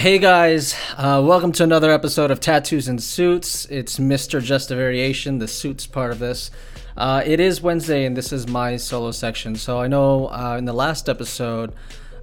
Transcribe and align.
Hey 0.00 0.18
guys, 0.18 0.74
uh, 0.96 1.22
welcome 1.22 1.52
to 1.52 1.62
another 1.62 1.90
episode 1.90 2.30
of 2.30 2.40
Tattoos 2.40 2.88
and 2.88 3.02
Suits. 3.02 3.66
It's 3.66 3.98
Mr. 3.98 4.42
Just 4.42 4.70
a 4.70 4.74
Variation, 4.74 5.40
the 5.40 5.46
suits 5.46 5.86
part 5.86 6.10
of 6.10 6.18
this. 6.18 6.50
Uh, 6.96 7.22
it 7.26 7.38
is 7.38 7.60
Wednesday, 7.60 8.06
and 8.06 8.16
this 8.16 8.32
is 8.32 8.48
my 8.48 8.78
solo 8.78 9.10
section. 9.10 9.56
So 9.56 9.78
I 9.78 9.88
know 9.88 10.28
uh, 10.28 10.56
in 10.56 10.64
the 10.64 10.72
last 10.72 11.10
episode, 11.10 11.74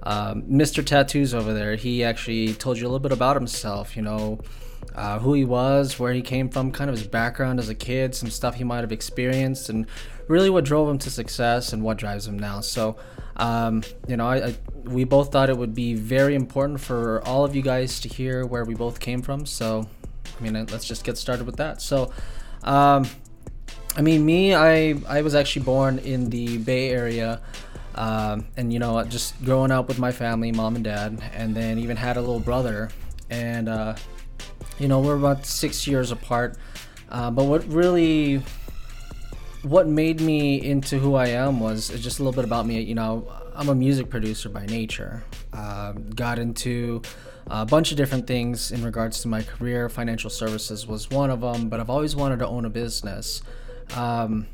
um, 0.02 0.42
Mr. 0.42 0.84
Tattoos 0.84 1.32
over 1.32 1.54
there, 1.54 1.76
he 1.76 2.02
actually 2.02 2.52
told 2.54 2.78
you 2.78 2.82
a 2.82 2.88
little 2.88 2.98
bit 2.98 3.12
about 3.12 3.36
himself. 3.36 3.94
You 3.94 4.02
know, 4.02 4.40
uh, 4.98 5.20
who 5.20 5.32
he 5.32 5.44
was, 5.44 5.96
where 5.98 6.12
he 6.12 6.20
came 6.20 6.48
from, 6.48 6.72
kind 6.72 6.90
of 6.90 6.96
his 6.96 7.06
background 7.06 7.60
as 7.60 7.68
a 7.68 7.74
kid, 7.74 8.16
some 8.16 8.30
stuff 8.30 8.56
he 8.56 8.64
might 8.64 8.80
have 8.80 8.90
experienced, 8.90 9.68
and 9.68 9.86
really 10.26 10.50
what 10.50 10.64
drove 10.64 10.88
him 10.88 10.98
to 10.98 11.10
success 11.10 11.72
and 11.72 11.84
what 11.84 11.96
drives 11.96 12.26
him 12.26 12.36
now. 12.36 12.60
So, 12.60 12.96
um, 13.36 13.84
you 14.08 14.16
know, 14.16 14.26
I, 14.26 14.48
I, 14.48 14.56
we 14.82 15.04
both 15.04 15.30
thought 15.30 15.50
it 15.50 15.56
would 15.56 15.74
be 15.74 15.94
very 15.94 16.34
important 16.34 16.80
for 16.80 17.22
all 17.24 17.44
of 17.44 17.54
you 17.54 17.62
guys 17.62 18.00
to 18.00 18.08
hear 18.08 18.44
where 18.44 18.64
we 18.64 18.74
both 18.74 18.98
came 18.98 19.22
from. 19.22 19.46
So, 19.46 19.88
I 20.36 20.42
mean, 20.42 20.54
let's 20.54 20.84
just 20.84 21.04
get 21.04 21.16
started 21.16 21.46
with 21.46 21.56
that. 21.58 21.80
So, 21.80 22.12
um, 22.64 23.06
I 23.96 24.02
mean, 24.02 24.26
me, 24.26 24.54
I 24.54 24.96
I 25.08 25.22
was 25.22 25.36
actually 25.36 25.64
born 25.64 26.00
in 26.00 26.28
the 26.30 26.58
Bay 26.58 26.90
Area. 26.90 27.40
Um, 27.94 28.46
and 28.56 28.72
you 28.72 28.78
know, 28.78 29.02
just 29.04 29.42
growing 29.44 29.72
up 29.72 29.88
with 29.88 29.98
my 29.98 30.12
family, 30.12 30.52
mom 30.52 30.76
and 30.76 30.84
dad, 30.84 31.20
and 31.34 31.52
then 31.52 31.78
even 31.80 31.96
had 31.96 32.16
a 32.16 32.20
little 32.20 32.38
brother, 32.38 32.90
and 33.28 33.68
uh, 33.68 33.96
you 34.78 34.88
know, 34.88 35.00
we're 35.00 35.16
about 35.16 35.46
six 35.46 35.86
years 35.86 36.10
apart. 36.10 36.56
Uh, 37.08 37.30
but 37.30 37.44
what 37.44 37.66
really, 37.68 38.42
what 39.62 39.86
made 39.86 40.20
me 40.20 40.60
into 40.62 40.98
who 40.98 41.14
I 41.14 41.28
am 41.28 41.60
was 41.60 41.88
just 41.88 42.18
a 42.18 42.22
little 42.22 42.36
bit 42.36 42.44
about 42.44 42.66
me. 42.66 42.80
You 42.80 42.94
know, 42.94 43.30
I'm 43.54 43.68
a 43.68 43.74
music 43.74 44.10
producer 44.10 44.48
by 44.48 44.66
nature. 44.66 45.24
Uh, 45.52 45.92
got 45.92 46.38
into 46.38 47.02
a 47.46 47.64
bunch 47.64 47.90
of 47.90 47.96
different 47.96 48.26
things 48.26 48.70
in 48.70 48.84
regards 48.84 49.22
to 49.22 49.28
my 49.28 49.42
career. 49.42 49.88
Financial 49.88 50.30
services 50.30 50.86
was 50.86 51.10
one 51.10 51.30
of 51.30 51.40
them, 51.40 51.68
but 51.68 51.80
I've 51.80 51.90
always 51.90 52.14
wanted 52.14 52.38
to 52.40 52.46
own 52.46 52.64
a 52.64 52.70
business. 52.70 53.42
Um, 53.96 54.46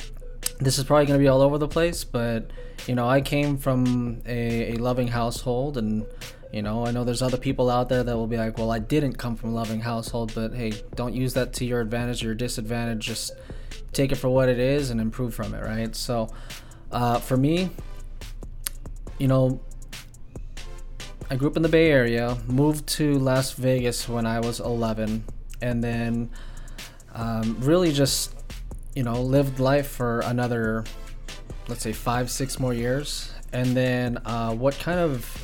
this 0.61 0.79
is 0.79 0.85
probably 0.85 1.07
going 1.07 1.19
to 1.19 1.23
be 1.23 1.29
all 1.29 1.43
over 1.43 1.59
the 1.59 1.69
place, 1.69 2.05
but 2.05 2.51
you 2.87 2.95
know, 2.95 3.09
I 3.09 3.21
came 3.21 3.57
from 3.57 4.23
a, 4.27 4.75
a 4.75 4.77
loving 4.77 5.09
household, 5.09 5.77
and 5.77 6.07
you 6.55 6.63
know, 6.63 6.87
I 6.87 6.93
know 6.93 7.03
there's 7.03 7.21
other 7.21 7.37
people 7.37 7.69
out 7.69 7.89
there 7.89 8.05
that 8.05 8.17
will 8.17 8.29
be 8.29 8.37
like, 8.37 8.59
well, 8.59 8.71
I 8.71 8.79
didn't 8.79 9.15
come 9.15 9.35
from 9.35 9.51
a 9.51 9.53
loving 9.55 9.81
household, 9.81 10.33
but 10.37 10.55
hey, 10.55 10.73
don't 10.95 11.13
use 11.13 11.35
that 11.35 11.53
to 11.55 11.65
your 11.65 11.81
advantage 11.81 12.23
or 12.23 12.27
your 12.27 12.37
disadvantage. 12.37 13.05
Just 13.05 13.33
take 13.93 14.13
it 14.13 14.15
for 14.15 14.29
what 14.29 14.49
it 14.49 14.61
is 14.61 14.91
and 14.91 15.01
improve 15.01 15.35
from 15.35 15.53
it, 15.53 15.65
right? 15.65 15.97
So, 15.97 16.33
uh, 16.93 17.19
for 17.19 17.37
me, 17.37 17.71
you 19.19 19.27
know, 19.27 19.61
I 21.29 21.35
grew 21.35 21.49
up 21.49 21.57
in 21.57 21.63
the 21.63 21.69
Bay 21.69 21.91
Area, 21.91 22.39
moved 22.47 22.87
to 22.99 23.19
Las 23.19 23.51
Vegas 23.55 24.09
when 24.09 24.25
I 24.25 24.39
was 24.39 24.61
11, 24.61 25.25
and 25.61 25.83
then 25.83 26.31
um, 27.15 27.57
really 27.63 27.91
just 27.91 28.33
you 28.95 29.03
know, 29.03 29.21
lived 29.21 29.59
life 29.59 29.89
for 29.89 30.21
another, 30.21 30.85
let's 31.67 31.83
say, 31.83 31.93
five, 31.93 32.31
six 32.31 32.61
more 32.61 32.73
years. 32.73 33.33
And 33.53 33.77
then 33.77 34.19
uh, 34.25 34.55
what 34.55 34.79
kind 34.79 35.01
of 35.01 35.44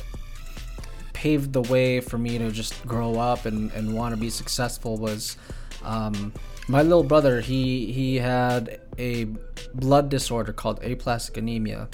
paved 1.21 1.53
the 1.53 1.61
way 1.61 1.99
for 1.99 2.17
me 2.17 2.39
to 2.39 2.49
just 2.49 2.83
grow 2.87 3.19
up 3.19 3.45
and, 3.45 3.71
and 3.73 3.93
want 3.93 4.11
to 4.11 4.19
be 4.19 4.27
successful 4.27 4.97
was 4.97 5.37
um, 5.83 6.33
my 6.67 6.81
little 6.81 7.03
brother. 7.03 7.41
He, 7.41 7.91
he 7.91 8.15
had 8.15 8.81
a 8.97 9.25
blood 9.75 10.09
disorder 10.09 10.51
called 10.51 10.83
aplastic 10.83 11.37
anemia. 11.37 11.89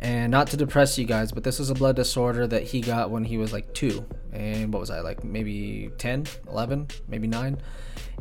And 0.00 0.30
not 0.30 0.48
to 0.48 0.58
depress 0.58 0.98
you 0.98 1.06
guys, 1.06 1.32
but 1.32 1.44
this 1.44 1.58
is 1.58 1.70
a 1.70 1.74
blood 1.74 1.96
disorder 1.96 2.46
that 2.46 2.62
he 2.62 2.82
got 2.82 3.10
when 3.10 3.24
he 3.24 3.38
was 3.38 3.54
like 3.54 3.72
two. 3.72 4.04
And 4.34 4.70
what 4.70 4.80
was 4.80 4.90
I, 4.90 5.00
like 5.00 5.24
maybe 5.24 5.90
10, 5.96 6.26
11, 6.50 6.88
maybe 7.08 7.26
9? 7.26 7.56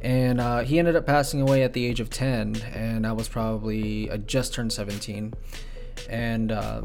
and 0.04 0.40
uh, 0.40 0.60
he 0.60 0.78
ended 0.78 0.96
up 0.96 1.08
passing 1.08 1.42
away 1.42 1.64
at 1.64 1.74
the 1.74 1.84
age 1.84 2.00
of 2.00 2.08
10 2.08 2.58
and 2.72 3.08
i 3.08 3.12
was 3.12 3.28
probably 3.28 4.12
I 4.12 4.18
just 4.18 4.54
turned 4.54 4.72
17 4.72 5.34
and 6.08 6.52
uh, 6.52 6.82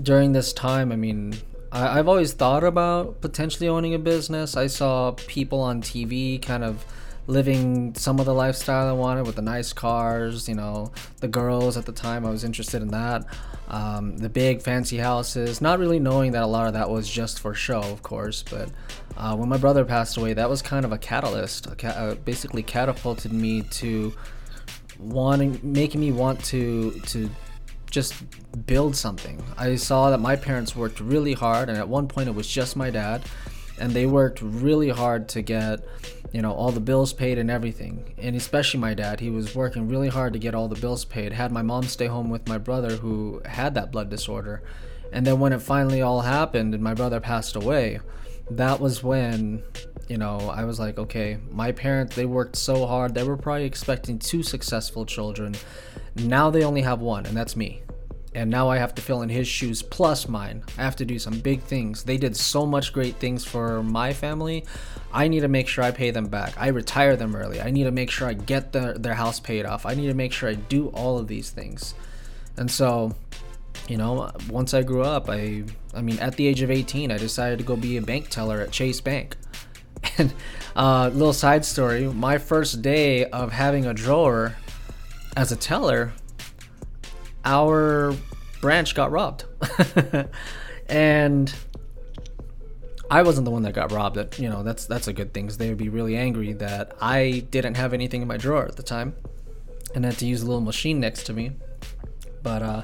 during 0.00 0.32
this 0.32 0.54
time 0.54 0.92
i 0.92 0.96
mean 0.96 1.34
I, 1.72 1.98
i've 1.98 2.08
always 2.08 2.32
thought 2.32 2.64
about 2.64 3.20
potentially 3.20 3.68
owning 3.68 3.94
a 3.94 3.98
business 3.98 4.56
i 4.56 4.66
saw 4.66 5.12
people 5.12 5.60
on 5.60 5.82
tv 5.82 6.40
kind 6.40 6.64
of 6.64 6.84
living 7.26 7.94
some 7.94 8.18
of 8.18 8.26
the 8.26 8.34
lifestyle 8.34 8.88
I 8.88 8.92
wanted 8.92 9.26
with 9.26 9.36
the 9.36 9.42
nice 9.42 9.72
cars, 9.72 10.48
you 10.48 10.54
know, 10.54 10.92
the 11.20 11.28
girls 11.28 11.76
at 11.76 11.86
the 11.86 11.92
time 11.92 12.26
I 12.26 12.30
was 12.30 12.44
interested 12.44 12.82
in 12.82 12.88
that, 12.88 13.24
um, 13.68 14.16
the 14.18 14.28
big 14.28 14.60
fancy 14.60 14.98
houses, 14.98 15.60
not 15.60 15.78
really 15.78 16.00
knowing 16.00 16.32
that 16.32 16.42
a 16.42 16.46
lot 16.46 16.66
of 16.66 16.72
that 16.72 16.90
was 16.90 17.08
just 17.08 17.40
for 17.40 17.54
show, 17.54 17.80
of 17.80 18.02
course. 18.02 18.42
But 18.42 18.70
uh, 19.16 19.36
when 19.36 19.48
my 19.48 19.56
brother 19.56 19.84
passed 19.84 20.16
away, 20.16 20.32
that 20.34 20.50
was 20.50 20.62
kind 20.62 20.84
of 20.84 20.92
a 20.92 20.98
catalyst, 20.98 21.66
a 21.66 21.76
ca- 21.76 21.88
uh, 21.88 22.14
basically 22.16 22.62
catapulted 22.62 23.32
me 23.32 23.62
to 23.62 24.12
wanting, 24.98 25.60
making 25.62 26.00
me 26.00 26.12
want 26.12 26.42
to 26.46 26.90
to 27.06 27.30
just 27.92 28.14
build 28.66 28.96
something. 28.96 29.40
I 29.56 29.76
saw 29.76 30.10
that 30.10 30.18
my 30.18 30.34
parents 30.34 30.74
worked 30.74 30.98
really 30.98 31.34
hard, 31.34 31.68
and 31.68 31.78
at 31.78 31.88
one 31.88 32.08
point 32.08 32.28
it 32.28 32.34
was 32.34 32.48
just 32.48 32.74
my 32.74 32.90
dad, 32.90 33.22
and 33.78 33.92
they 33.92 34.06
worked 34.06 34.40
really 34.42 34.88
hard 34.88 35.28
to 35.30 35.42
get 35.42 35.84
you 36.32 36.40
know 36.40 36.52
all 36.52 36.72
the 36.72 36.80
bills 36.80 37.12
paid 37.12 37.38
and 37.38 37.50
everything. 37.50 38.14
And 38.18 38.34
especially 38.34 38.80
my 38.80 38.94
dad 38.94 39.20
he 39.20 39.30
was 39.30 39.54
working 39.54 39.88
really 39.88 40.08
hard 40.08 40.32
to 40.32 40.38
get 40.38 40.54
all 40.54 40.66
the 40.68 40.80
bills 40.80 41.04
paid. 41.04 41.32
Had 41.32 41.52
my 41.52 41.62
mom 41.62 41.84
stay 41.84 42.06
home 42.06 42.30
with 42.30 42.48
my 42.48 42.58
brother 42.58 42.96
who 42.96 43.42
had 43.44 43.74
that 43.74 43.92
blood 43.92 44.08
disorder. 44.08 44.62
And 45.12 45.26
then 45.26 45.40
when 45.40 45.52
it 45.52 45.60
finally 45.60 46.00
all 46.00 46.22
happened 46.22 46.72
and 46.72 46.82
my 46.82 46.94
brother 46.94 47.20
passed 47.20 47.54
away 47.54 48.00
that 48.50 48.80
was 48.80 49.02
when 49.02 49.62
you 50.08 50.18
know 50.18 50.38
i 50.54 50.64
was 50.64 50.78
like 50.78 50.98
okay 50.98 51.38
my 51.50 51.70
parents 51.72 52.16
they 52.16 52.26
worked 52.26 52.56
so 52.56 52.86
hard. 52.86 53.14
They 53.14 53.22
were 53.22 53.36
probably 53.36 53.64
expecting 53.64 54.18
two 54.18 54.42
successful 54.42 55.06
children 55.06 55.54
now 56.16 56.50
they 56.50 56.64
only 56.64 56.82
have 56.82 57.00
one 57.00 57.26
and 57.26 57.36
that's 57.36 57.56
me 57.56 57.82
and 58.34 58.50
now 58.50 58.68
I 58.68 58.78
have 58.78 58.94
to 58.94 59.02
fill 59.02 59.22
in 59.22 59.28
his 59.28 59.46
shoes 59.46 59.82
plus 59.82 60.26
mine. 60.26 60.64
I 60.78 60.82
have 60.82 60.96
to 60.96 61.04
do 61.04 61.18
some 61.18 61.38
big 61.40 61.60
things. 61.60 62.04
They 62.04 62.16
did 62.16 62.34
so 62.34 62.64
much 62.64 62.92
great 62.92 63.16
things 63.16 63.44
for 63.44 63.82
my 63.82 64.14
family. 64.14 64.64
I 65.12 65.28
need 65.28 65.40
to 65.40 65.48
make 65.48 65.68
sure 65.68 65.84
I 65.84 65.90
pay 65.90 66.10
them 66.10 66.28
back. 66.28 66.54
I 66.56 66.68
retire 66.68 67.14
them 67.14 67.36
early. 67.36 67.60
I 67.60 67.70
need 67.70 67.84
to 67.84 67.90
make 67.90 68.10
sure 68.10 68.26
I 68.26 68.32
get 68.32 68.72
their, 68.72 68.94
their 68.94 69.14
house 69.14 69.38
paid 69.38 69.66
off. 69.66 69.84
I 69.84 69.94
need 69.94 70.06
to 70.06 70.14
make 70.14 70.32
sure 70.32 70.48
I 70.48 70.54
do 70.54 70.88
all 70.88 71.18
of 71.18 71.28
these 71.28 71.50
things. 71.50 71.94
And 72.56 72.70
so, 72.70 73.14
you 73.86 73.98
know, 73.98 74.30
once 74.48 74.72
I 74.72 74.82
grew 74.82 75.02
up, 75.02 75.28
I 75.28 75.64
I 75.94 76.00
mean, 76.00 76.18
at 76.18 76.36
the 76.36 76.46
age 76.46 76.62
of 76.62 76.70
18, 76.70 77.12
I 77.12 77.18
decided 77.18 77.58
to 77.58 77.64
go 77.64 77.76
be 77.76 77.98
a 77.98 78.02
bank 78.02 78.30
teller 78.30 78.60
at 78.60 78.70
Chase 78.70 79.00
Bank. 79.00 79.36
And 80.18 80.32
uh, 80.74 81.10
little 81.12 81.32
side 81.32 81.64
story, 81.64 82.06
my 82.06 82.36
first 82.36 82.82
day 82.82 83.24
of 83.26 83.52
having 83.52 83.86
a 83.86 83.94
drawer 83.94 84.56
as 85.36 85.52
a 85.52 85.56
teller 85.56 86.12
our 87.44 88.14
branch 88.60 88.94
got 88.94 89.10
robbed. 89.10 89.44
and 90.88 91.54
I 93.10 93.22
wasn't 93.22 93.44
the 93.44 93.50
one 93.50 93.62
that 93.62 93.74
got 93.74 93.92
robbed. 93.92 94.38
You 94.38 94.48
know, 94.48 94.62
that's 94.62 94.86
that's 94.86 95.08
a 95.08 95.12
good 95.12 95.34
thing. 95.34 95.48
Cause 95.48 95.58
they 95.58 95.68
would 95.68 95.78
be 95.78 95.88
really 95.88 96.16
angry 96.16 96.52
that 96.54 96.96
I 97.00 97.44
didn't 97.50 97.74
have 97.74 97.92
anything 97.92 98.22
in 98.22 98.28
my 98.28 98.36
drawer 98.36 98.64
at 98.64 98.76
the 98.76 98.82
time, 98.82 99.14
and 99.94 100.04
had 100.04 100.18
to 100.18 100.26
use 100.26 100.42
a 100.42 100.46
little 100.46 100.60
machine 100.60 101.00
next 101.00 101.24
to 101.24 101.32
me. 101.32 101.52
But 102.42 102.62
uh, 102.62 102.82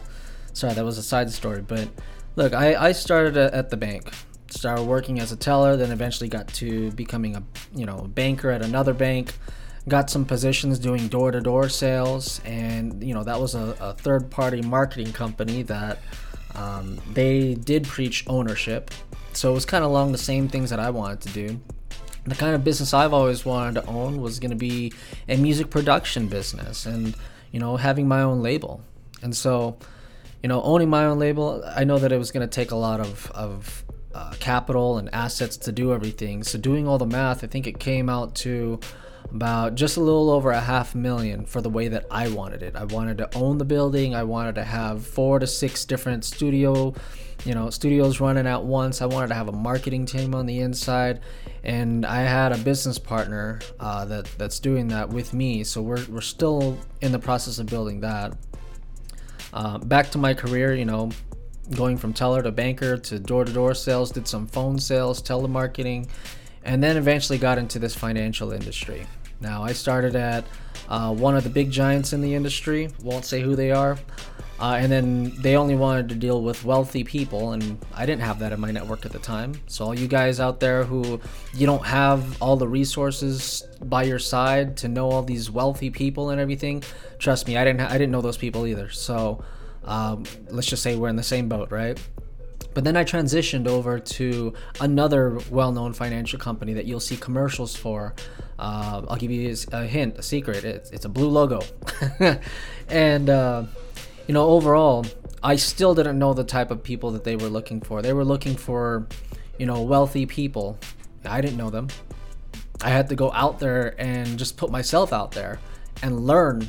sorry, 0.53 0.75
that 0.75 0.84
was 0.84 0.98
a 0.98 1.03
side 1.03 1.30
story. 1.30 1.62
But 1.62 1.89
look, 2.36 2.53
I 2.53 2.74
I 2.89 2.92
started 2.92 3.36
at 3.36 3.71
the 3.71 3.77
bank, 3.77 4.12
started 4.51 4.83
working 4.83 5.18
as 5.21 5.33
a 5.33 5.36
teller, 5.36 5.77
then 5.77 5.91
eventually 5.91 6.28
got 6.28 6.48
to 6.54 6.91
becoming 6.92 7.36
a 7.36 7.42
you 7.74 7.86
know 7.86 7.98
a 7.98 8.09
banker 8.09 8.51
at 8.51 8.62
another 8.62 8.92
bank 8.92 9.34
got 9.86 10.10
some 10.10 10.25
positions 10.25 10.78
doing 10.78 11.09
door-to-door 11.09 11.69
sales 11.69 12.41
and 12.45 13.03
you 13.03 13.15
know 13.15 13.22
that 13.25 13.41
was 13.41 13.54
a, 13.54 13.77
a 13.80 13.92
third-party 13.95 14.63
marketing 14.63 15.13
company 15.13 15.63
that 15.63 15.98
um, 16.54 16.98
they 17.13 17.54
did 17.54 17.84
preach 17.84 18.25
ownership. 18.27 18.91
So 19.33 19.51
it 19.51 19.54
was 19.54 19.65
kind 19.65 19.84
of 19.84 19.91
along 19.91 20.13
the 20.13 20.19
same 20.19 20.48
things 20.48 20.71
that 20.71 20.80
i 20.80 20.91
wanted 20.91 21.21
to 21.22 21.28
do. 21.30 21.60
The 22.25 22.34
kind 22.34 22.54
of 22.54 22.65
business 22.65 22.92
i've 22.92 23.15
always 23.15 23.45
wanted 23.47 23.80
to 23.80 23.86
own 23.86 24.21
was 24.21 24.39
going 24.39 24.51
to 24.51 24.57
be 24.57 24.92
a 25.28 25.36
music 25.36 25.71
production 25.71 26.28
business 26.28 26.84
and 26.84 27.15
you 27.53 27.60
know 27.60 27.77
having 27.77 28.09
my 28.09 28.22
own 28.22 28.42
label. 28.42 28.83
And 29.22 29.34
so 29.34 29.78
you 30.42 30.48
know 30.48 30.63
owning 30.63 30.89
my 30.89 31.04
own 31.04 31.19
label 31.19 31.65
i 31.75 31.83
know 31.83 31.98
that 31.98 32.13
it 32.13 32.19
was 32.19 32.30
going 32.30 32.48
to 32.48 32.54
take 32.54 32.71
a 32.71 32.77
lot 32.77 33.01
of, 33.01 33.30
of 33.33 33.84
uh, 34.15 34.33
capital 34.39 34.98
and 34.98 35.13
assets 35.13 35.57
to 35.57 35.72
do 35.72 35.92
everything. 35.92 36.42
So 36.42 36.59
doing 36.59 36.86
all 36.89 36.98
the 36.98 37.07
math 37.07 37.45
i 37.45 37.47
think 37.47 37.66
it 37.66 37.78
came 37.78 38.09
out 38.09 38.34
to 38.36 38.80
about 39.30 39.75
just 39.75 39.97
a 39.97 40.01
little 40.01 40.30
over 40.30 40.51
a 40.51 40.60
half 40.60 40.95
million 40.95 41.45
for 41.45 41.60
the 41.60 41.69
way 41.69 41.89
that 41.89 42.07
I 42.10 42.28
wanted 42.28 42.63
it. 42.63 42.75
I 42.77 42.84
wanted 42.84 43.19
to 43.19 43.34
own 43.36 43.59
the 43.59 43.65
building. 43.65 44.15
I 44.15 44.22
wanted 44.22 44.54
to 44.57 44.65
have 44.65 45.07
four 45.07 45.39
to 45.39 45.47
six 45.47 45.84
different 45.84 46.25
studio, 46.25 46.95
you 47.45 47.54
know, 47.54 47.71
studios 47.71 48.21
running 48.21 48.47
at 48.47 48.65
once. 48.65 49.03
I 49.03 49.07
wanted 49.07 49.28
to 49.28 49.34
have 49.34 49.48
a 49.48 49.53
marketing 49.53 50.07
team 50.07 50.34
on 50.34 50.47
the 50.47 50.60
inside, 50.60 51.21
and 51.63 52.07
I 52.07 52.22
had 52.22 52.53
a 52.53 52.59
business 52.59 52.98
partner 52.98 53.60
uh, 53.78 54.04
that 54.07 54.27
that's 54.39 54.59
doing 54.59 54.89
that 54.89 55.09
with 55.10 55.34
me. 55.34 55.65
So 55.65 55.83
we're 55.83 56.04
we're 56.07 56.21
still 56.21 56.78
in 57.01 57.13
the 57.13 57.19
process 57.19 57.59
of 57.59 57.66
building 57.66 58.01
that. 58.01 58.36
Uh, 59.53 59.78
back 59.78 60.10
to 60.10 60.19
my 60.19 60.34
career, 60.34 60.75
you 60.75 60.84
know, 60.84 61.10
going 61.75 61.97
from 61.97 62.13
teller 62.13 62.42
to 62.42 62.53
banker 62.53 62.97
to 62.97 63.19
door 63.19 63.45
to 63.45 63.53
door 63.53 63.75
sales, 63.75 64.10
did 64.10 64.27
some 64.27 64.47
phone 64.47 64.78
sales, 64.78 65.22
telemarketing 65.22 66.09
and 66.69 66.83
then 66.83 66.98
eventually 66.98 67.39
got 67.39 67.57
into 67.57 67.78
this 67.78 67.95
financial 67.95 68.53
industry. 68.53 69.07
Now, 69.41 69.63
I 69.63 69.73
started 69.73 70.17
at 70.17 70.45
uh, 70.89 71.15
one 71.15 71.37
of 71.37 71.45
the 71.45 71.51
big 71.51 71.71
giants 71.71 72.13
in 72.13 72.21
the 72.21 72.35
industry, 72.35 72.91
won't 73.03 73.25
say 73.25 73.41
who 73.41 73.55
they 73.55 73.71
are, 73.71 73.99
uh, 74.61 74.77
and 74.81 74.91
then 74.91 75.33
they 75.41 75.55
only 75.55 75.77
wanted 75.77 76.09
to 76.09 76.17
deal 76.17 76.43
with 76.43 76.65
wealthy 76.65 77.05
people, 77.05 77.53
and 77.53 77.79
I 77.95 78.07
didn't 78.07 78.23
have 78.23 78.41
that 78.41 78.53
in 78.53 78.59
my 78.59 78.73
network 78.73 79.07
at 79.07 79.13
the 79.13 79.21
time. 79.21 79.61
So, 79.69 79.85
all 79.85 79.95
you 79.99 80.09
guys 80.09 80.41
out 80.41 80.59
there 80.59 80.83
who 80.83 81.21
you 81.55 81.67
don't 81.67 81.87
have 81.87 82.41
all 82.43 82.57
the 82.57 82.67
resources 82.67 83.63
by 83.85 84.03
your 84.03 84.19
side 84.19 84.77
to 84.79 84.89
know 84.89 85.11
all 85.11 85.23
these 85.23 85.51
wealthy 85.51 85.91
people 85.91 86.31
and 86.31 86.41
everything, 86.41 86.83
trust 87.19 87.47
me, 87.47 87.57
I 87.57 87.65
didn't. 87.65 87.81
Ha- 87.83 87.89
I 87.91 87.99
didn't 87.99 88.11
know 88.11 88.21
those 88.21 88.37
people 88.37 88.67
either. 88.67 88.91
So, 88.91 89.45
um, 89.85 90.25
let's 90.49 90.67
just 90.67 90.83
say 90.83 90.97
we're 90.97 91.09
in 91.09 91.17
the 91.17 91.23
same 91.23 91.49
boat, 91.49 91.71
right? 91.71 91.97
But 92.75 92.85
then 92.85 92.97
I 92.97 93.05
transitioned 93.05 93.67
over 93.67 93.99
to 93.99 94.53
another 94.81 95.39
well 95.51 95.71
known 95.71 95.93
financial 95.93 96.39
company 96.39 96.73
that 96.75 96.85
you'll 96.85 97.01
see 97.01 97.17
commercials 97.17 97.77
for. 97.77 98.15
Uh, 98.59 99.03
I'll 99.09 99.16
give 99.16 99.31
you 99.31 99.55
a 99.72 99.84
hint, 99.84 100.19
a 100.19 100.22
secret. 100.22 100.65
It's, 100.65 100.91
it's 100.91 101.05
a 101.05 101.09
blue 101.09 101.28
logo. 101.28 101.60
and, 102.89 103.31
uh, 103.31 103.65
you 104.27 104.34
know, 104.34 104.47
overall, 104.49 105.07
I 105.43 105.57
still 105.57 105.95
didn't 105.95 106.19
know 106.19 106.34
the 106.34 106.45
type 106.45 106.71
of 106.71 106.83
people 106.83 107.13
that 107.13 107.25
they 107.25 107.37
were 107.37 107.49
looking 107.49 107.81
for. 107.81 108.03
They 108.03 108.13
were 108.13 108.25
looking 108.25 108.57
for, 108.57 109.07
you 109.59 109.66
know, 109.66 109.83
wealthy 109.83 110.27
people. 110.27 110.78
I 111.25 111.41
didn't 111.41 111.57
know 111.57 111.71
them. 111.71 111.89
I 112.83 112.91
had 112.91 113.09
to 113.09 113.15
go 113.15 113.33
out 113.33 113.59
there 113.59 113.95
and 113.99 114.39
just 114.39 114.57
put 114.57 114.71
myself 114.71 115.13
out 115.13 115.33
there 115.33 115.61
and 116.03 116.27
learn 116.27 116.69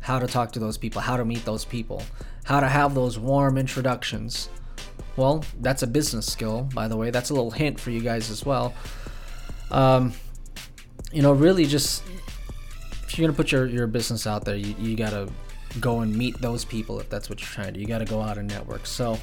how 0.00 0.18
to 0.18 0.26
talk 0.26 0.52
to 0.52 0.58
those 0.58 0.78
people, 0.78 1.00
how 1.00 1.16
to 1.16 1.24
meet 1.24 1.44
those 1.44 1.64
people, 1.64 2.02
how 2.44 2.60
to 2.60 2.68
have 2.68 2.94
those 2.94 3.18
warm 3.18 3.58
introductions 3.58 4.48
well, 5.18 5.44
that's 5.60 5.82
a 5.82 5.86
business 5.88 6.30
skill, 6.30 6.68
by 6.72 6.86
the 6.86 6.96
way. 6.96 7.10
That's 7.10 7.30
a 7.30 7.34
little 7.34 7.50
hint 7.50 7.80
for 7.80 7.90
you 7.90 8.00
guys 8.00 8.30
as 8.30 8.46
well. 8.46 8.72
Um, 9.68 10.12
you 11.12 11.22
know, 11.22 11.32
really 11.32 11.64
just 11.64 12.02
if 13.04 13.18
you're 13.18 13.26
gonna 13.26 13.36
put 13.36 13.52
your, 13.52 13.66
your 13.66 13.86
business 13.86 14.26
out 14.26 14.44
there, 14.44 14.56
you, 14.56 14.74
you 14.78 14.96
gotta 14.96 15.28
go 15.80 16.00
and 16.00 16.14
meet 16.14 16.40
those 16.40 16.64
people 16.64 17.00
if 17.00 17.08
that's 17.08 17.30
what 17.30 17.40
you're 17.40 17.48
trying 17.48 17.68
to 17.68 17.72
do. 17.72 17.80
You 17.80 17.86
gotta 17.86 18.04
go 18.04 18.20
out 18.20 18.38
and 18.38 18.48
network. 18.48 18.86
So, 18.86 19.18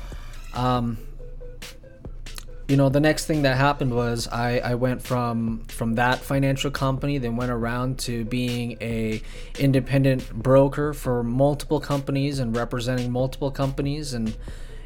um, 0.54 0.98
you 2.68 2.78
know, 2.78 2.90
the 2.90 3.00
next 3.00 3.28
thing 3.28 3.44
that 3.44 3.58
happened 3.58 3.94
was 3.94 4.28
I, 4.28 4.58
I 4.58 4.76
went 4.76 5.04
from 5.04 5.66
from 5.68 5.96
that 5.96 6.20
financial 6.20 6.72
company, 6.72 7.20
then 7.20 7.36
went 7.36 7.52
around 7.52 8.00
to 8.00 8.26
being 8.26 8.78
a 8.82 9.22
independent 9.60 10.34
broker 10.34 10.94
for 10.94 11.24
multiple 11.24 11.80
companies 11.80 12.40
and 12.40 12.56
representing 12.56 13.12
multiple 13.12 13.52
companies 13.52 14.14
and 14.14 14.36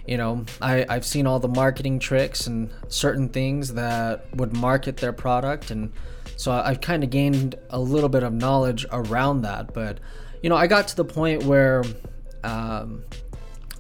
you 0.06 0.18
know 0.18 0.44
I, 0.60 0.86
i've 0.90 1.06
seen 1.06 1.28
all 1.28 1.40
the 1.40 1.48
marketing 1.48 2.00
tricks 2.00 2.48
and 2.48 2.72
certain 2.88 3.30
things 3.30 3.76
that 3.76 4.26
would 4.36 4.56
market 4.56 4.98
their 4.98 5.14
product 5.14 5.70
and 5.70 5.92
so 6.40 6.54
I, 6.54 6.70
have 6.70 6.82
kind 6.82 7.04
of 7.04 7.10
gained 7.10 7.56
a 7.70 7.80
little 7.80 8.10
bit 8.10 8.24
of 8.24 8.34
knowledge 8.34 8.86
around 8.92 9.42
that 9.42 9.74
but 9.74 10.00
you 10.42 10.50
know 10.50 10.56
i 10.56 10.68
got 10.68 10.88
to 10.90 10.96
the 10.96 11.06
point 11.06 11.44
where 11.44 11.84
um, 12.44 13.04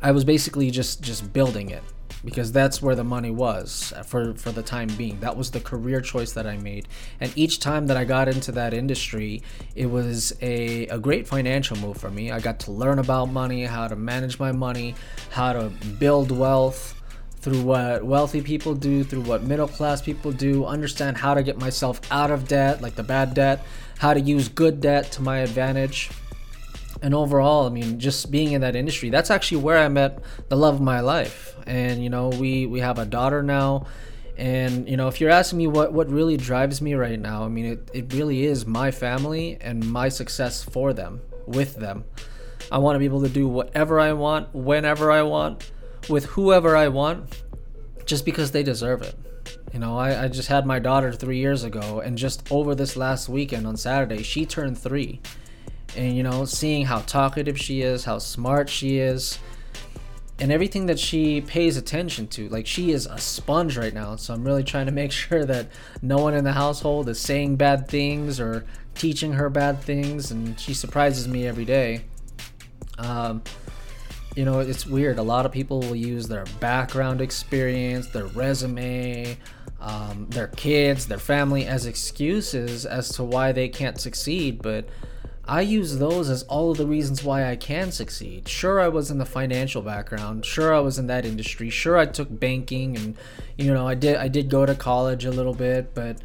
i 0.02 0.12
was 0.12 0.24
basically 0.24 0.70
just 0.72 1.02
just 1.02 1.32
building 1.32 1.70
it 1.70 1.84
because 2.26 2.52
that's 2.52 2.82
where 2.82 2.96
the 2.96 3.04
money 3.04 3.32
was 3.32 3.94
for 4.06 4.34
for 4.34 4.52
the 4.52 4.62
time 4.62 4.90
being. 4.98 5.20
That 5.20 5.38
was 5.38 5.52
the 5.52 5.60
career 5.60 6.02
choice 6.02 6.34
that 6.34 6.46
I 6.46 6.58
made. 6.58 6.88
And 7.20 7.32
each 7.36 7.60
time 7.60 7.88
that 7.88 7.98
I 7.98 8.04
got 8.04 8.28
into 8.28 8.52
that 8.54 8.74
industry, 8.74 9.42
it 9.76 9.86
was 9.86 10.34
a, 10.42 10.88
a 10.88 11.00
great 11.00 11.28
financial 11.28 11.78
move 11.78 11.98
for 11.98 12.12
me. 12.12 12.32
I 12.32 12.40
got 12.40 12.60
to 12.62 12.72
learn 12.72 13.00
about 13.00 13.28
money, 13.28 13.64
how 13.64 13.88
to 13.88 13.96
manage 13.96 14.40
my 14.40 14.52
money, 14.52 14.96
how 15.30 15.54
to 15.54 15.70
build 16.00 16.32
wealth 16.32 16.99
through 17.42 17.62
what 17.62 18.04
wealthy 18.04 18.42
people 18.42 18.76
do, 18.76 19.04
through 19.04 19.22
what 19.22 19.44
middle 19.44 19.68
class 19.68 20.02
people 20.02 20.32
do, 20.32 20.66
understand 20.66 21.18
how 21.18 21.34
to 21.34 21.44
get 21.44 21.58
myself 21.58 22.02
out 22.12 22.32
of 22.32 22.48
debt, 22.48 22.82
like 22.82 22.96
the 22.96 23.04
bad 23.04 23.34
debt, 23.34 23.64
how 24.00 24.14
to 24.14 24.20
use 24.20 24.50
good 24.50 24.82
debt 24.82 25.12
to 25.14 25.22
my 25.22 25.40
advantage. 25.40 26.10
And 27.02 27.14
overall 27.14 27.66
i 27.66 27.70
mean 27.70 27.98
just 27.98 28.30
being 28.30 28.52
in 28.52 28.60
that 28.60 28.76
industry 28.76 29.10
that's 29.10 29.32
actually 29.32 29.62
where 29.62 29.78
i 29.78 29.88
met 29.88 30.20
the 30.50 30.58
love 30.58 30.76
of 30.76 30.82
my 30.82 31.00
life. 31.00 31.56
And 31.66 32.04
you 32.04 32.10
know 32.10 32.28
we 32.28 32.66
we 32.66 32.82
have 32.82 33.00
a 33.00 33.06
daughter 33.06 33.42
now. 33.42 33.86
And 34.38 34.90
you 34.90 34.98
know 34.98 35.08
if 35.08 35.22
you're 35.22 35.30
asking 35.30 35.60
me 35.60 35.68
what 35.68 35.94
what 35.94 36.10
really 36.10 36.36
drives 36.36 36.82
me 36.82 36.96
right 36.96 37.20
now 37.20 37.46
i 37.46 37.48
mean 37.48 37.66
it, 37.66 37.90
it 37.94 38.14
really 38.14 38.44
is 38.44 38.66
my 38.66 38.92
family 38.92 39.58
and 39.62 39.90
my 39.90 40.10
success 40.10 40.62
for 40.62 40.92
them 40.92 41.22
with 41.46 41.76
them. 41.76 42.04
I 42.70 42.80
want 42.80 42.96
to 42.96 43.00
be 43.00 43.06
able 43.06 43.22
to 43.22 43.30
do 43.30 43.48
whatever 43.48 43.98
i 44.00 44.12
want 44.12 44.54
whenever 44.54 45.10
i 45.10 45.22
want 45.22 45.72
with 46.08 46.26
whoever 46.26 46.76
i 46.76 46.88
want 46.88 47.44
just 48.10 48.26
because 48.26 48.52
they 48.52 48.64
deserve 48.64 49.04
it. 49.04 49.16
You 49.72 49.80
know 49.80 49.98
I, 49.98 50.24
I 50.24 50.28
just 50.28 50.50
had 50.50 50.66
my 50.66 50.80
daughter 50.80 51.14
three 51.14 51.38
years 51.38 51.64
ago 51.64 52.00
and 52.00 52.18
just 52.18 52.52
over 52.52 52.74
this 52.74 52.98
last 52.98 53.30
weekend 53.30 53.68
on 53.68 53.78
saturday 53.78 54.24
she 54.24 54.46
turned 54.46 54.78
three. 54.78 55.22
And 55.96 56.18
you 56.18 56.24
know 56.24 56.46
seeing 56.46 56.88
how 56.88 57.00
talkative 57.02 57.60
she 57.60 57.82
is 57.82 58.06
how 58.06 58.18
smart 58.18 58.68
she 58.68 58.98
is 58.98 59.38
and 60.40 60.52
everything 60.52 60.86
that 60.86 60.98
she 60.98 61.42
pays 61.42 61.76
attention 61.76 62.28
to. 62.30 62.48
Like 62.50 62.66
she 62.66 62.92
is 62.92 63.06
a 63.06 63.20
sponge 63.20 63.78
right 63.78 63.94
now 63.94 64.16
so 64.16 64.34
i'm 64.34 64.44
really 64.44 64.64
trying 64.64 64.88
to 64.88 64.92
make 64.92 65.12
sure 65.24 65.46
that 65.46 65.68
no 66.02 66.18
one 66.18 66.34
in 66.34 66.44
the 66.44 66.54
household 66.54 67.08
is 67.10 67.20
saying 67.20 67.58
bad 67.58 67.88
things 67.88 68.40
or 68.40 68.66
teaching 68.96 69.34
her 69.34 69.52
bad 69.52 69.82
things 69.82 70.32
and 70.32 70.60
she 70.60 70.74
surprises 70.74 71.28
me 71.28 71.46
every 71.46 71.66
day. 71.66 72.06
Um, 72.98 73.44
you 74.36 74.46
know 74.46 74.60
it's 74.60 74.86
weird 74.86 75.18
a 75.18 75.24
lot 75.24 75.46
of 75.46 75.52
people 75.52 75.80
will 75.80 75.96
use 75.96 76.28
their 76.28 76.46
background 76.60 77.22
experience 77.22 78.08
their 78.08 78.28
resume 78.28 79.38
um, 79.82 80.28
their 80.30 80.48
kids 80.48 81.08
their 81.08 81.20
family 81.20 81.66
as 81.66 81.86
excuses 81.86 82.86
as 82.86 83.10
to 83.10 83.24
why 83.24 83.52
they 83.52 83.68
can't 83.68 84.00
succeed 84.00 84.62
but 84.62 84.88
I 85.50 85.62
use 85.62 85.98
those 85.98 86.30
as 86.30 86.44
all 86.44 86.70
of 86.70 86.78
the 86.78 86.86
reasons 86.86 87.24
why 87.24 87.50
I 87.50 87.56
can 87.56 87.92
succeed. 87.92 88.48
Sure, 88.48 88.80
I 88.80 88.88
was 88.88 89.10
in 89.10 89.18
the 89.18 89.26
financial 89.26 89.82
background. 89.82 90.46
Sure, 90.46 90.76
I 90.76 90.80
was 90.80 91.00
in 91.00 91.08
that 91.08 91.26
industry. 91.26 91.72
Sure, 91.72 91.98
I 91.98 92.06
took 92.06 92.28
banking, 92.30 92.96
and 92.96 93.18
you 93.58 93.74
know, 93.74 93.88
I 93.88 93.96
did 93.96 94.18
I 94.18 94.28
did 94.28 94.48
go 94.48 94.68
to 94.68 94.76
college 94.76 95.26
a 95.26 95.32
little 95.32 95.56
bit, 95.56 95.96
but 95.96 96.18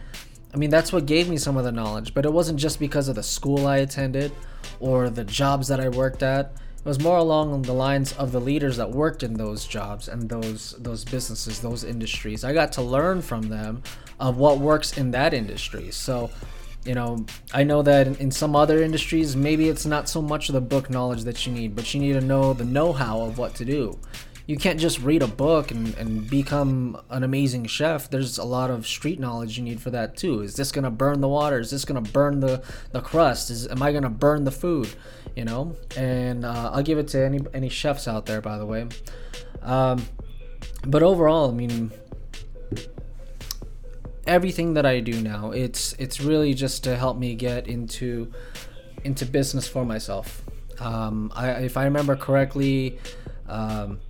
I 0.52 0.58
mean, 0.58 0.68
that's 0.68 0.92
what 0.92 1.06
gave 1.06 1.30
me 1.30 1.38
some 1.38 1.56
of 1.56 1.64
the 1.64 1.72
knowledge. 1.72 2.12
But 2.12 2.26
it 2.26 2.34
wasn't 2.34 2.58
just 2.58 2.78
because 2.78 3.08
of 3.08 3.14
the 3.14 3.22
school 3.22 3.66
I 3.66 3.78
attended 3.78 4.30
or 4.78 5.08
the 5.08 5.24
jobs 5.24 5.68
that 5.68 5.80
I 5.80 5.88
worked 5.88 6.22
at. 6.22 6.52
It 6.84 6.88
was 6.88 7.00
more 7.00 7.16
along 7.16 7.62
the 7.62 7.72
lines 7.72 8.12
of 8.12 8.30
the 8.30 8.40
leaders 8.40 8.76
that 8.76 8.90
worked 8.90 9.22
in 9.22 9.32
those 9.32 9.66
jobs 9.66 10.06
and 10.06 10.28
those 10.28 10.72
those 10.72 11.02
businesses, 11.02 11.60
those 11.60 11.82
industries. 11.82 12.44
I 12.44 12.52
got 12.52 12.72
to 12.72 12.82
learn 12.82 13.22
from 13.22 13.48
them 13.48 13.82
of 14.20 14.36
what 14.36 14.58
works 14.58 14.98
in 14.98 15.10
that 15.12 15.32
industry. 15.32 15.90
So 15.92 16.30
you 16.84 16.94
know, 16.94 17.24
I 17.54 17.64
know 17.64 17.80
that 17.80 18.20
in, 18.20 18.30
some 18.30 18.54
other 18.54 18.82
industries, 18.82 19.34
maybe 19.34 19.70
it's 19.70 19.86
not 19.86 20.08
so 20.10 20.20
much 20.20 20.50
of 20.50 20.52
the 20.52 20.60
book 20.60 20.90
knowledge 20.90 21.22
that 21.22 21.46
you 21.46 21.52
need, 21.54 21.74
but 21.74 21.94
you 21.94 22.00
need 22.00 22.12
to 22.12 22.20
know 22.20 22.52
the 22.52 22.64
know 22.64 22.92
how 22.92 23.22
of 23.22 23.38
what 23.38 23.54
to 23.54 23.64
do. 23.64 23.98
You 24.46 24.58
can't 24.58 24.78
just 24.78 25.00
read 25.00 25.22
a 25.22 25.26
book 25.26 25.70
and, 25.70 25.94
and 25.94 26.28
become 26.28 27.00
an 27.08 27.22
amazing 27.22 27.64
chef. 27.64 28.10
There's 28.10 28.36
a 28.36 28.44
lot 28.44 28.70
of 28.70 28.86
street 28.86 29.18
knowledge 29.18 29.56
you 29.56 29.64
need 29.64 29.80
for 29.80 29.90
that 29.90 30.16
too. 30.18 30.42
Is 30.42 30.54
this 30.54 30.70
gonna 30.70 30.90
burn 30.90 31.22
the 31.22 31.28
water? 31.28 31.58
Is 31.58 31.70
this 31.70 31.86
gonna 31.86 32.02
burn 32.02 32.40
the, 32.40 32.62
the 32.92 33.00
crust? 33.00 33.50
Is 33.50 33.66
am 33.66 33.82
I 33.82 33.92
gonna 33.92 34.10
burn 34.10 34.44
the 34.44 34.50
food? 34.50 34.88
You 35.34 35.46
know, 35.46 35.76
and 35.96 36.44
uh, 36.44 36.70
I'll 36.74 36.82
give 36.82 36.98
it 36.98 37.08
to 37.08 37.24
any 37.24 37.40
any 37.54 37.68
chefs 37.70 38.06
out 38.06 38.26
there, 38.26 38.40
by 38.40 38.58
the 38.58 38.66
way. 38.66 38.86
Um, 39.62 40.06
but 40.86 41.02
overall, 41.02 41.50
I 41.50 41.54
mean, 41.54 41.90
everything 44.26 44.74
that 44.74 44.84
I 44.84 45.00
do 45.00 45.20
now, 45.22 45.52
it's 45.52 45.94
it's 45.94 46.20
really 46.20 46.52
just 46.54 46.84
to 46.84 46.96
help 46.96 47.16
me 47.16 47.34
get 47.34 47.66
into 47.66 48.30
into 49.04 49.24
business 49.26 49.66
for 49.66 49.84
myself. 49.84 50.42
Um, 50.78 51.32
I, 51.34 51.50
if 51.62 51.76
I 51.76 51.84
remember 51.84 52.16
correctly, 52.16 52.98
um, 53.48 54.00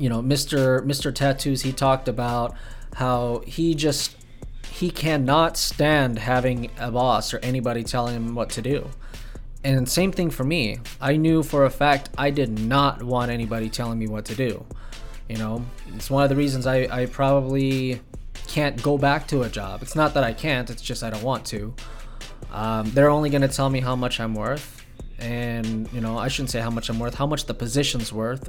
you 0.00 0.08
know, 0.08 0.22
Mr. 0.22 0.80
Mr. 0.84 1.14
Tattoos, 1.14 1.60
he 1.62 1.72
talked 1.72 2.08
about 2.08 2.56
how 2.94 3.42
he 3.46 3.74
just 3.74 4.16
he 4.70 4.90
cannot 4.90 5.58
stand 5.58 6.18
having 6.18 6.70
a 6.78 6.90
boss 6.90 7.34
or 7.34 7.38
anybody 7.40 7.84
telling 7.84 8.16
him 8.16 8.34
what 8.34 8.48
to 8.50 8.62
do. 8.62 8.88
And 9.62 9.86
same 9.86 10.10
thing 10.10 10.30
for 10.30 10.42
me. 10.42 10.78
I 11.02 11.16
knew 11.16 11.42
for 11.42 11.66
a 11.66 11.70
fact 11.70 12.08
I 12.16 12.30
did 12.30 12.58
not 12.58 13.02
want 13.02 13.30
anybody 13.30 13.68
telling 13.68 13.98
me 13.98 14.06
what 14.06 14.24
to 14.26 14.34
do. 14.34 14.64
You 15.28 15.36
know, 15.36 15.66
it's 15.94 16.08
one 16.08 16.22
of 16.22 16.30
the 16.30 16.36
reasons 16.36 16.66
I, 16.66 16.88
I 16.90 17.04
probably 17.04 18.00
can't 18.48 18.82
go 18.82 18.96
back 18.96 19.28
to 19.28 19.42
a 19.42 19.50
job. 19.50 19.82
It's 19.82 19.94
not 19.94 20.14
that 20.14 20.24
I 20.24 20.32
can't, 20.32 20.70
it's 20.70 20.82
just 20.82 21.02
I 21.02 21.10
don't 21.10 21.22
want 21.22 21.44
to. 21.46 21.74
Um, 22.50 22.90
they're 22.92 23.10
only 23.10 23.28
going 23.28 23.42
to 23.42 23.48
tell 23.48 23.68
me 23.68 23.80
how 23.80 23.94
much 23.94 24.18
I'm 24.18 24.34
worth. 24.34 24.82
And, 25.18 25.92
you 25.92 26.00
know, 26.00 26.16
I 26.16 26.28
shouldn't 26.28 26.50
say 26.50 26.60
how 26.60 26.70
much 26.70 26.88
I'm 26.88 26.98
worth, 26.98 27.14
how 27.14 27.26
much 27.26 27.44
the 27.44 27.54
position's 27.54 28.14
worth. 28.14 28.48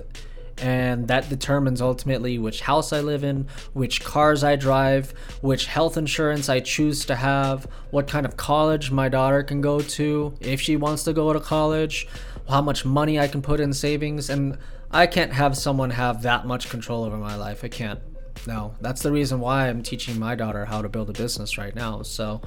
And 0.61 1.07
that 1.07 1.27
determines 1.27 1.81
ultimately 1.81 2.37
which 2.37 2.61
house 2.61 2.93
I 2.93 3.01
live 3.01 3.23
in, 3.23 3.47
which 3.73 4.03
cars 4.03 4.43
I 4.43 4.55
drive, 4.55 5.11
which 5.41 5.65
health 5.65 5.97
insurance 5.97 6.49
I 6.49 6.59
choose 6.59 7.03
to 7.05 7.15
have, 7.15 7.67
what 7.89 8.07
kind 8.07 8.27
of 8.27 8.37
college 8.37 8.91
my 8.91 9.09
daughter 9.09 9.41
can 9.41 9.59
go 9.61 9.81
to, 9.81 10.35
if 10.39 10.61
she 10.61 10.75
wants 10.77 11.03
to 11.05 11.13
go 11.13 11.33
to 11.33 11.39
college, 11.39 12.07
how 12.47 12.61
much 12.61 12.85
money 12.85 13.19
I 13.19 13.27
can 13.27 13.41
put 13.41 13.59
in 13.59 13.73
savings. 13.73 14.29
And 14.29 14.57
I 14.91 15.07
can't 15.07 15.33
have 15.33 15.57
someone 15.57 15.89
have 15.91 16.21
that 16.21 16.45
much 16.45 16.69
control 16.69 17.03
over 17.03 17.17
my 17.17 17.35
life. 17.35 17.63
I 17.63 17.67
can't. 17.67 17.99
no, 18.47 18.75
that's 18.81 19.01
the 19.01 19.11
reason 19.11 19.39
why 19.39 19.67
I'm 19.67 19.81
teaching 19.81 20.19
my 20.19 20.35
daughter 20.35 20.65
how 20.65 20.81
to 20.81 20.89
build 20.89 21.09
a 21.09 21.13
business 21.13 21.57
right 21.57 21.75
now. 21.75 22.03
So, 22.03 22.41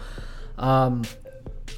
um, 0.56 1.02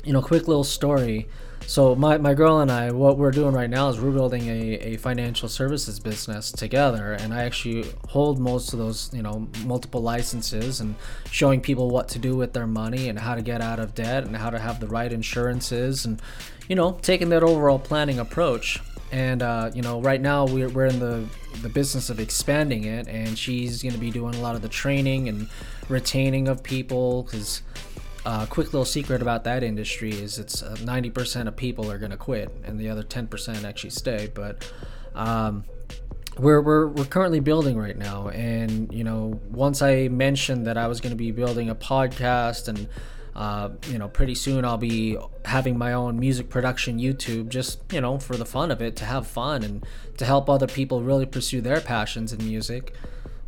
you 0.05 0.13
know, 0.13 0.23
quick 0.23 0.49
little 0.49 0.65
story. 0.65 1.29
So 1.67 1.97
my, 1.97 2.17
my 2.17 2.33
girl 2.33 2.61
and 2.61 2.71
I, 2.71 2.93
what 2.93 3.19
we're 3.19 3.33
doing 3.33 3.53
right 3.53 3.69
now 3.69 3.89
is 3.89 4.01
we're 4.01 4.13
building 4.13 4.47
a, 4.49 4.75
a 4.79 4.97
financial 4.99 5.49
services 5.49 5.99
business 5.99 6.53
together, 6.53 7.13
and 7.15 7.35
I 7.35 7.43
actually 7.43 7.93
hold 8.09 8.39
most 8.39 8.73
of 8.73 8.79
those, 8.79 9.11
you 9.13 9.23
know, 9.23 9.49
multiple 9.65 10.01
licenses 10.01 10.81
and 10.81 10.95
showing 11.31 11.61
people 11.61 11.91
what 11.91 12.09
to 12.11 12.21
do 12.21 12.37
with 12.37 12.53
their 12.53 12.69
money 12.69 13.09
and 13.09 13.19
how 13.19 13.35
to 13.35 13.43
get 13.43 13.61
out 13.61 13.81
of 13.81 13.95
debt 13.95 14.25
and 14.25 14.37
how 14.37 14.49
to 14.49 14.61
have 14.61 14.79
the 14.79 14.87
right 14.87 15.13
insurances 15.13 16.07
and, 16.07 16.23
you 16.69 16.77
know, 16.77 16.99
taking 17.03 17.31
that 17.31 17.43
overall 17.43 17.81
planning 17.81 18.21
approach. 18.21 18.81
And 19.13 19.43
uh, 19.43 19.71
you 19.75 19.83
know, 19.83 20.01
right 20.01 20.21
now 20.21 20.47
we're, 20.47 20.69
we're 20.69 20.87
in 20.87 20.99
the 20.99 21.27
the 21.63 21.69
business 21.69 22.11
of 22.11 22.19
expanding 22.19 22.85
it, 22.85 23.07
and 23.07 23.39
she's 23.39 23.83
going 23.83 23.95
to 23.95 24.01
be 24.01 24.11
doing 24.11 24.35
a 24.35 24.41
lot 24.41 24.57
of 24.57 24.63
the 24.63 24.69
training 24.69 25.29
and 25.29 25.49
retaining 25.89 26.49
of 26.49 26.63
people 26.63 27.23
because 27.23 27.63
uh, 28.27 28.45
quick 28.47 28.67
little 28.73 28.85
secret 28.85 29.23
about 29.23 29.45
that 29.45 29.63
industry 29.63 30.11
is 30.11 30.41
it's 30.41 30.61
uh, 30.61 30.75
90% 30.81 31.47
of 31.47 31.55
people 31.55 31.89
are 31.89 31.97
going 31.97 32.11
to 32.11 32.17
quit 32.17 32.53
and 32.65 32.79
the 32.79 32.89
other 32.89 33.05
10% 33.05 33.63
actually 33.63 33.91
stay. 33.91 34.29
But 34.35 34.69
um, 35.15 35.63
we're, 36.37 36.61
we're, 36.61 36.89
we're 36.89 37.05
currently 37.05 37.39
building 37.39 37.79
right 37.79 37.97
now. 37.97 38.27
And, 38.29 38.93
you 38.93 39.05
know, 39.05 39.41
once 39.49 39.81
I 39.81 40.09
mentioned 40.09 40.67
that 40.67 40.77
I 40.77 40.89
was 40.89 41.01
going 41.01 41.11
to 41.11 41.17
be 41.17 41.31
building 41.31 41.71
a 41.71 41.75
podcast 41.77 42.67
and, 42.67 42.89
uh, 43.37 43.69
you 43.89 43.99
know, 43.99 44.09
pretty 44.09 44.35
soon 44.35 44.65
I'll 44.65 44.77
be 44.77 45.17
having 45.45 45.79
my 45.79 45.93
own 45.93 46.19
music 46.19 46.51
production 46.51 46.99
YouTube 46.99 47.49
just, 47.49 47.81
you 47.93 48.01
know, 48.01 48.19
for 48.19 48.37
the 48.37 48.47
fun 48.47 48.73
of 48.73 48.83
it, 48.83 48.97
to 48.97 49.05
have 49.05 49.29
fun 49.29 49.63
and 49.63 49.87
to 50.17 50.25
help 50.25 50.51
other 50.51 50.67
people 50.67 51.01
really 51.01 51.27
pursue 51.27 51.61
their 51.61 51.81
passions 51.81 52.33
in 52.33 52.45
music. 52.45 52.93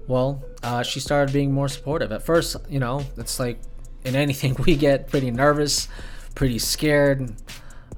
Well, 0.06 0.44
uh, 0.62 0.84
she 0.84 1.00
started 1.00 1.32
being 1.32 1.52
more 1.52 1.68
supportive. 1.68 2.12
At 2.12 2.22
first, 2.22 2.54
you 2.68 2.78
know, 2.78 3.04
it's 3.16 3.40
like 3.40 3.58
in 4.04 4.16
anything, 4.16 4.56
we 4.66 4.76
get 4.76 5.08
pretty 5.08 5.30
nervous, 5.30 5.88
pretty 6.34 6.58
scared. 6.58 7.32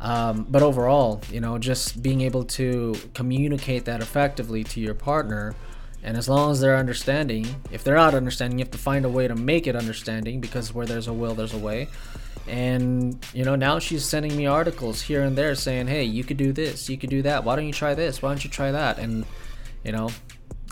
Um, 0.00 0.46
but 0.48 0.62
overall, 0.62 1.20
you 1.30 1.40
know, 1.40 1.58
just 1.58 2.02
being 2.02 2.22
able 2.22 2.44
to 2.44 2.94
communicate 3.12 3.84
that 3.84 4.00
effectively 4.00 4.64
to 4.64 4.80
your 4.80 4.94
partner, 4.94 5.54
and 6.02 6.16
as 6.16 6.28
long 6.28 6.50
as 6.50 6.60
they're 6.60 6.76
understanding, 6.76 7.46
if 7.70 7.84
they're 7.84 7.96
not 7.96 8.14
understanding, 8.14 8.58
you 8.58 8.64
have 8.64 8.72
to 8.72 8.78
find 8.78 9.04
a 9.04 9.10
way 9.10 9.28
to 9.28 9.34
make 9.34 9.66
it 9.66 9.76
understanding 9.76 10.40
because 10.40 10.72
where 10.72 10.86
there's 10.86 11.08
a 11.08 11.12
will, 11.12 11.34
there's 11.34 11.52
a 11.52 11.58
way. 11.58 11.88
And 12.48 13.24
you 13.34 13.44
know, 13.44 13.54
now 13.54 13.78
she's 13.78 14.04
sending 14.04 14.34
me 14.34 14.46
articles 14.46 15.02
here 15.02 15.22
and 15.22 15.36
there 15.36 15.54
saying, 15.54 15.88
"Hey, 15.88 16.04
you 16.04 16.24
could 16.24 16.38
do 16.38 16.52
this, 16.52 16.88
you 16.88 16.96
could 16.96 17.10
do 17.10 17.22
that. 17.22 17.44
Why 17.44 17.54
don't 17.54 17.66
you 17.66 17.72
try 17.72 17.94
this? 17.94 18.22
Why 18.22 18.30
don't 18.30 18.42
you 18.42 18.50
try 18.50 18.72
that?" 18.72 18.98
And 18.98 19.26
you 19.84 19.92
know, 19.92 20.10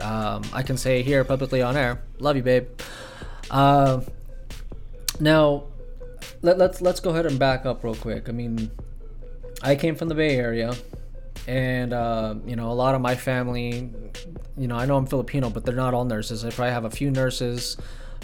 um, 0.02 0.42
I 0.52 0.62
can 0.62 0.78
say 0.78 1.02
here 1.02 1.22
publicly 1.24 1.60
on 1.60 1.76
air, 1.76 2.02
"Love 2.18 2.36
you, 2.36 2.42
babe." 2.42 2.66
Uh, 3.50 4.00
now, 5.20 5.64
let, 6.42 6.58
let's 6.58 6.80
let's 6.80 7.00
go 7.00 7.10
ahead 7.10 7.26
and 7.26 7.38
back 7.38 7.66
up 7.66 7.84
real 7.84 7.94
quick. 7.94 8.28
I 8.28 8.32
mean, 8.32 8.70
I 9.62 9.76
came 9.76 9.96
from 9.96 10.08
the 10.08 10.14
Bay 10.14 10.36
Area, 10.36 10.74
and 11.46 11.92
uh, 11.92 12.34
you 12.46 12.56
know, 12.56 12.70
a 12.70 12.74
lot 12.74 12.94
of 12.94 13.00
my 13.00 13.14
family, 13.14 13.90
you 14.56 14.68
know, 14.68 14.76
I 14.76 14.86
know 14.86 14.96
I'm 14.96 15.06
Filipino, 15.06 15.50
but 15.50 15.64
they're 15.64 15.74
not 15.74 15.94
all 15.94 16.04
nurses. 16.04 16.44
I 16.44 16.50
probably 16.50 16.72
have 16.72 16.84
a 16.84 16.90
few 16.90 17.10
nurses, 17.10 17.76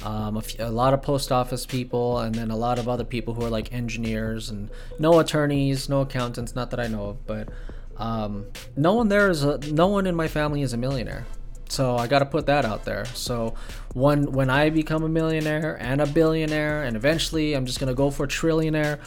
um, 0.05 0.41
a, 0.59 0.71
lot 0.71 0.95
of 0.95 1.03
post 1.03 1.33
office 1.33 1.67
people, 1.67 2.19
and 2.19 2.35
then 2.35 2.51
a 2.51 2.57
lot 2.57 2.79
of 2.79 2.89
other 2.89 3.05
people 3.05 3.35
who 3.35 3.45
are 3.45 3.51
like 3.51 3.73
engineers 3.73 4.51
and 4.51 4.71
no 4.99 5.19
attorneys, 5.19 5.89
no 5.89 6.03
accountants. 6.03 6.55
Not 6.55 6.71
that 6.71 6.81
I 6.81 6.87
know 6.87 7.07
of, 7.07 7.27
but 7.27 7.49
um, 7.97 8.47
no 8.77 8.95
one 8.95 9.09
there 9.09 9.31
is 9.31 9.45
a, 9.45 9.59
no 9.73 9.87
one 9.89 10.07
in 10.07 10.15
my 10.15 10.29
family 10.29 10.63
is 10.63 10.73
a 10.73 10.77
millionaire. 10.77 11.27
So 11.69 11.97
I 11.97 12.07
got 12.07 12.21
to 12.21 12.27
put 12.27 12.47
that 12.47 12.65
out 12.65 12.85
there. 12.85 13.05
So 13.07 13.55
when 13.95 14.33
when 14.33 14.51
I 14.51 14.71
become 14.71 15.03
a 15.03 15.09
millionaire 15.09 15.77
and 15.81 16.01
a 16.01 16.07
billionaire 16.07 16.83
and 16.83 16.97
eventually 16.97 17.55
I'm 17.55 17.67
just 17.67 17.81
going 17.81 17.89
to 17.89 17.95
go 17.95 18.11
for 18.11 18.25
a 18.25 18.29
trillionaire, 18.29 19.01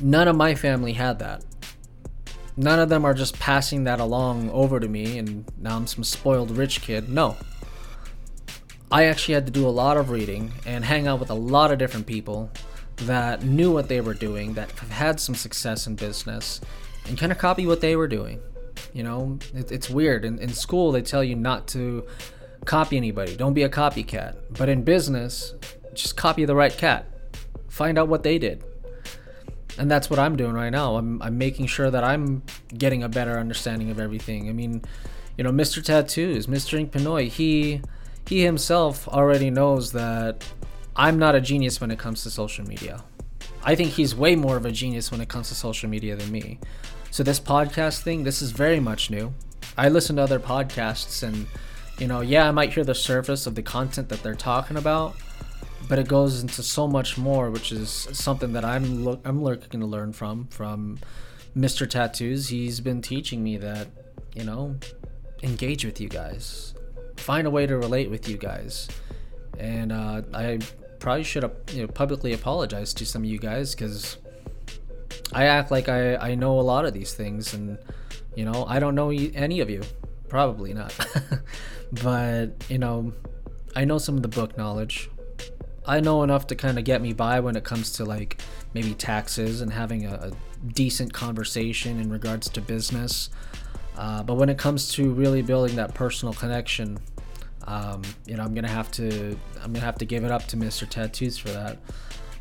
none 0.00 0.28
of 0.28 0.36
my 0.36 0.54
family 0.54 0.92
had 0.92 1.18
that. 1.18 1.44
None 2.56 2.78
of 2.78 2.88
them 2.88 3.04
are 3.04 3.14
just 3.14 3.38
passing 3.38 3.84
that 3.84 4.00
along 4.00 4.50
over 4.50 4.78
to 4.80 4.88
me 4.88 5.18
and 5.18 5.44
now 5.58 5.76
I'm 5.76 5.86
some 5.86 6.04
spoiled 6.04 6.50
rich 6.50 6.82
kid. 6.82 7.08
No. 7.08 7.36
I 8.92 9.04
actually 9.04 9.34
had 9.34 9.46
to 9.46 9.52
do 9.52 9.66
a 9.66 9.70
lot 9.70 9.96
of 9.96 10.10
reading 10.10 10.52
and 10.66 10.84
hang 10.84 11.06
out 11.06 11.20
with 11.20 11.30
a 11.30 11.34
lot 11.34 11.70
of 11.70 11.78
different 11.78 12.06
people 12.06 12.50
that 12.96 13.42
knew 13.44 13.72
what 13.72 13.88
they 13.88 14.00
were 14.00 14.14
doing, 14.14 14.54
that 14.54 14.70
have 14.72 14.90
had 14.90 15.20
some 15.20 15.34
success 15.34 15.86
in 15.86 15.94
business, 15.94 16.60
and 17.06 17.16
kind 17.16 17.32
of 17.32 17.38
copy 17.38 17.66
what 17.66 17.80
they 17.80 17.96
were 17.96 18.08
doing. 18.08 18.40
You 18.92 19.02
know, 19.02 19.38
it, 19.54 19.70
it's 19.70 19.88
weird. 19.90 20.24
In, 20.24 20.38
in 20.38 20.52
school, 20.52 20.92
they 20.92 21.02
tell 21.02 21.22
you 21.22 21.36
not 21.36 21.68
to 21.68 22.06
copy 22.64 22.96
anybody, 22.96 23.36
don't 23.36 23.54
be 23.54 23.62
a 23.62 23.68
copycat. 23.68 24.36
But 24.50 24.68
in 24.68 24.82
business, 24.82 25.54
just 25.94 26.16
copy 26.16 26.44
the 26.44 26.54
right 26.54 26.76
cat, 26.76 27.06
find 27.68 27.98
out 27.98 28.08
what 28.08 28.22
they 28.22 28.38
did. 28.38 28.64
And 29.78 29.90
that's 29.90 30.10
what 30.10 30.18
I'm 30.18 30.36
doing 30.36 30.52
right 30.52 30.70
now. 30.70 30.96
I'm, 30.96 31.22
I'm 31.22 31.38
making 31.38 31.66
sure 31.66 31.90
that 31.90 32.04
I'm 32.04 32.42
getting 32.76 33.02
a 33.02 33.08
better 33.08 33.38
understanding 33.38 33.90
of 33.90 33.98
everything. 33.98 34.48
I 34.48 34.52
mean, 34.52 34.82
you 35.38 35.44
know, 35.44 35.50
Mr. 35.50 35.82
Tattoos, 35.82 36.46
Mr. 36.46 36.78
Ink 36.78 36.92
Pinoy, 36.92 37.28
he 37.28 37.80
he 38.28 38.44
himself 38.44 39.08
already 39.08 39.50
knows 39.50 39.92
that 39.92 40.44
I'm 40.94 41.18
not 41.18 41.34
a 41.34 41.40
genius 41.40 41.80
when 41.80 41.90
it 41.90 41.98
comes 41.98 42.22
to 42.24 42.30
social 42.30 42.64
media. 42.66 43.02
I 43.62 43.74
think 43.74 43.90
he's 43.90 44.14
way 44.14 44.36
more 44.36 44.56
of 44.56 44.66
a 44.66 44.70
genius 44.70 45.10
when 45.10 45.20
it 45.20 45.28
comes 45.28 45.48
to 45.48 45.54
social 45.54 45.88
media 45.88 46.14
than 46.14 46.30
me. 46.30 46.58
So 47.10 47.22
this 47.22 47.40
podcast 47.40 48.02
thing, 48.02 48.22
this 48.22 48.40
is 48.40 48.52
very 48.52 48.78
much 48.78 49.10
new. 49.10 49.34
I 49.76 49.88
listen 49.88 50.16
to 50.16 50.22
other 50.22 50.38
podcasts 50.38 51.22
and 51.22 51.46
you 51.98 52.06
know, 52.06 52.20
yeah, 52.22 52.48
I 52.48 52.50
might 52.50 52.72
hear 52.72 52.84
the 52.84 52.94
surface 52.94 53.46
of 53.46 53.54
the 53.54 53.62
content 53.62 54.08
that 54.08 54.22
they're 54.22 54.34
talking 54.34 54.78
about, 54.78 55.16
but 55.88 55.98
it 55.98 56.08
goes 56.08 56.40
into 56.40 56.62
so 56.62 56.88
much 56.88 57.18
more, 57.18 57.50
which 57.50 57.72
is 57.72 57.90
something 58.12 58.54
that 58.54 58.64
I'm 58.64 59.04
lo- 59.04 59.20
I'm 59.24 59.42
looking 59.42 59.80
to 59.80 59.86
learn 59.86 60.12
from 60.12 60.46
from 60.48 60.98
Mr. 61.56 61.88
Tattoos. 61.88 62.48
He's 62.48 62.80
been 62.80 63.02
teaching 63.02 63.42
me 63.42 63.58
that, 63.58 63.88
you 64.34 64.44
know, 64.44 64.76
engage 65.42 65.84
with 65.84 66.00
you 66.00 66.08
guys. 66.08 66.74
Find 67.16 67.46
a 67.46 67.50
way 67.50 67.66
to 67.66 67.76
relate 67.76 68.08
with 68.08 68.28
you 68.28 68.38
guys. 68.38 68.88
And 69.58 69.92
uh, 69.92 70.22
I 70.32 70.60
probably 71.00 71.24
should 71.24 71.42
have 71.42 71.52
you 71.72 71.82
know, 71.82 71.88
publicly 71.88 72.32
apologized 72.32 72.96
to 72.98 73.04
some 73.04 73.22
of 73.24 73.28
you 73.28 73.38
guys 73.38 73.74
because 73.74 74.16
I 75.32 75.44
act 75.44 75.70
like 75.70 75.88
I, 75.88 76.16
I 76.16 76.34
know 76.34 76.58
a 76.58 76.62
lot 76.62 76.84
of 76.84 76.92
these 76.92 77.14
things, 77.14 77.54
and 77.54 77.78
you 78.34 78.44
know, 78.44 78.64
I 78.68 78.78
don't 78.78 78.94
know 78.94 79.10
any 79.10 79.60
of 79.60 79.70
you. 79.70 79.82
Probably 80.28 80.72
not. 80.72 80.94
but, 82.02 82.50
you 82.68 82.78
know, 82.78 83.12
I 83.74 83.84
know 83.84 83.98
some 83.98 84.16
of 84.16 84.22
the 84.22 84.28
book 84.28 84.56
knowledge. 84.56 85.10
I 85.86 86.00
know 86.00 86.22
enough 86.22 86.46
to 86.48 86.54
kind 86.54 86.78
of 86.78 86.84
get 86.84 87.02
me 87.02 87.12
by 87.12 87.40
when 87.40 87.56
it 87.56 87.64
comes 87.64 87.92
to 87.92 88.04
like 88.04 88.40
maybe 88.74 88.94
taxes 88.94 89.60
and 89.60 89.72
having 89.72 90.06
a, 90.06 90.14
a 90.14 90.32
decent 90.68 91.12
conversation 91.12 91.98
in 91.98 92.10
regards 92.10 92.48
to 92.50 92.60
business. 92.60 93.30
Uh, 93.96 94.22
but 94.22 94.34
when 94.34 94.48
it 94.48 94.58
comes 94.58 94.92
to 94.92 95.12
really 95.12 95.42
building 95.42 95.76
that 95.76 95.94
personal 95.94 96.32
connection, 96.32 96.98
um, 97.66 98.02
you 98.26 98.36
know, 98.36 98.42
I'm 98.42 98.54
gonna 98.54 98.68
have 98.68 98.90
to 98.92 99.38
I'm 99.62 99.72
gonna 99.72 99.84
have 99.84 99.98
to 99.98 100.04
give 100.04 100.24
it 100.24 100.30
up 100.30 100.46
to 100.48 100.56
Mr. 100.56 100.88
Tattoos 100.88 101.38
for 101.38 101.50
that. 101.50 101.78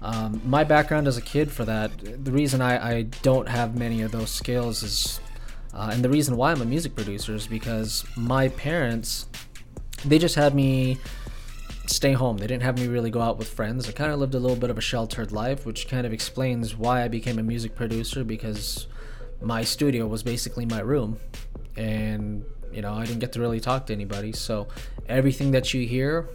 Um, 0.01 0.41
my 0.45 0.63
background 0.63 1.07
as 1.07 1.17
a 1.17 1.21
kid 1.21 1.51
for 1.51 1.65
that, 1.65 1.91
the 2.23 2.31
reason 2.31 2.61
I, 2.61 2.97
I 2.97 3.01
don't 3.21 3.47
have 3.49 3.77
many 3.77 4.01
of 4.01 4.11
those 4.11 4.29
skills 4.29 4.81
is, 4.81 5.19
uh, 5.73 5.89
and 5.91 6.03
the 6.03 6.09
reason 6.09 6.37
why 6.37 6.51
I'm 6.51 6.61
a 6.61 6.65
music 6.65 6.95
producer 6.95 7.35
is 7.35 7.47
because 7.47 8.05
my 8.15 8.47
parents, 8.49 9.27
they 10.05 10.17
just 10.17 10.35
had 10.35 10.55
me 10.55 10.97
stay 11.85 12.13
home. 12.13 12.37
They 12.37 12.47
didn't 12.47 12.63
have 12.63 12.79
me 12.79 12.87
really 12.87 13.09
go 13.09 13.21
out 13.21 13.37
with 13.37 13.49
friends. 13.49 13.89
I 13.89 13.91
kind 13.91 14.11
of 14.11 14.19
lived 14.19 14.35
a 14.35 14.39
little 14.39 14.55
bit 14.55 14.69
of 14.69 14.77
a 14.77 14.81
sheltered 14.81 15.31
life, 15.31 15.65
which 15.65 15.87
kind 15.87 16.05
of 16.05 16.13
explains 16.13 16.75
why 16.75 17.03
I 17.03 17.07
became 17.07 17.39
a 17.39 17.43
music 17.43 17.75
producer 17.75 18.23
because 18.23 18.87
my 19.41 19.63
studio 19.63 20.07
was 20.07 20.23
basically 20.23 20.65
my 20.65 20.79
room. 20.79 21.17
And, 21.75 22.45
you 22.71 22.81
know, 22.81 22.93
I 22.93 23.05
didn't 23.05 23.19
get 23.19 23.33
to 23.33 23.39
really 23.39 23.59
talk 23.59 23.87
to 23.87 23.93
anybody. 23.93 24.31
So 24.31 24.67
everything 25.07 25.51
that 25.51 25.73
you 25.73 25.85
hear, 25.87 26.29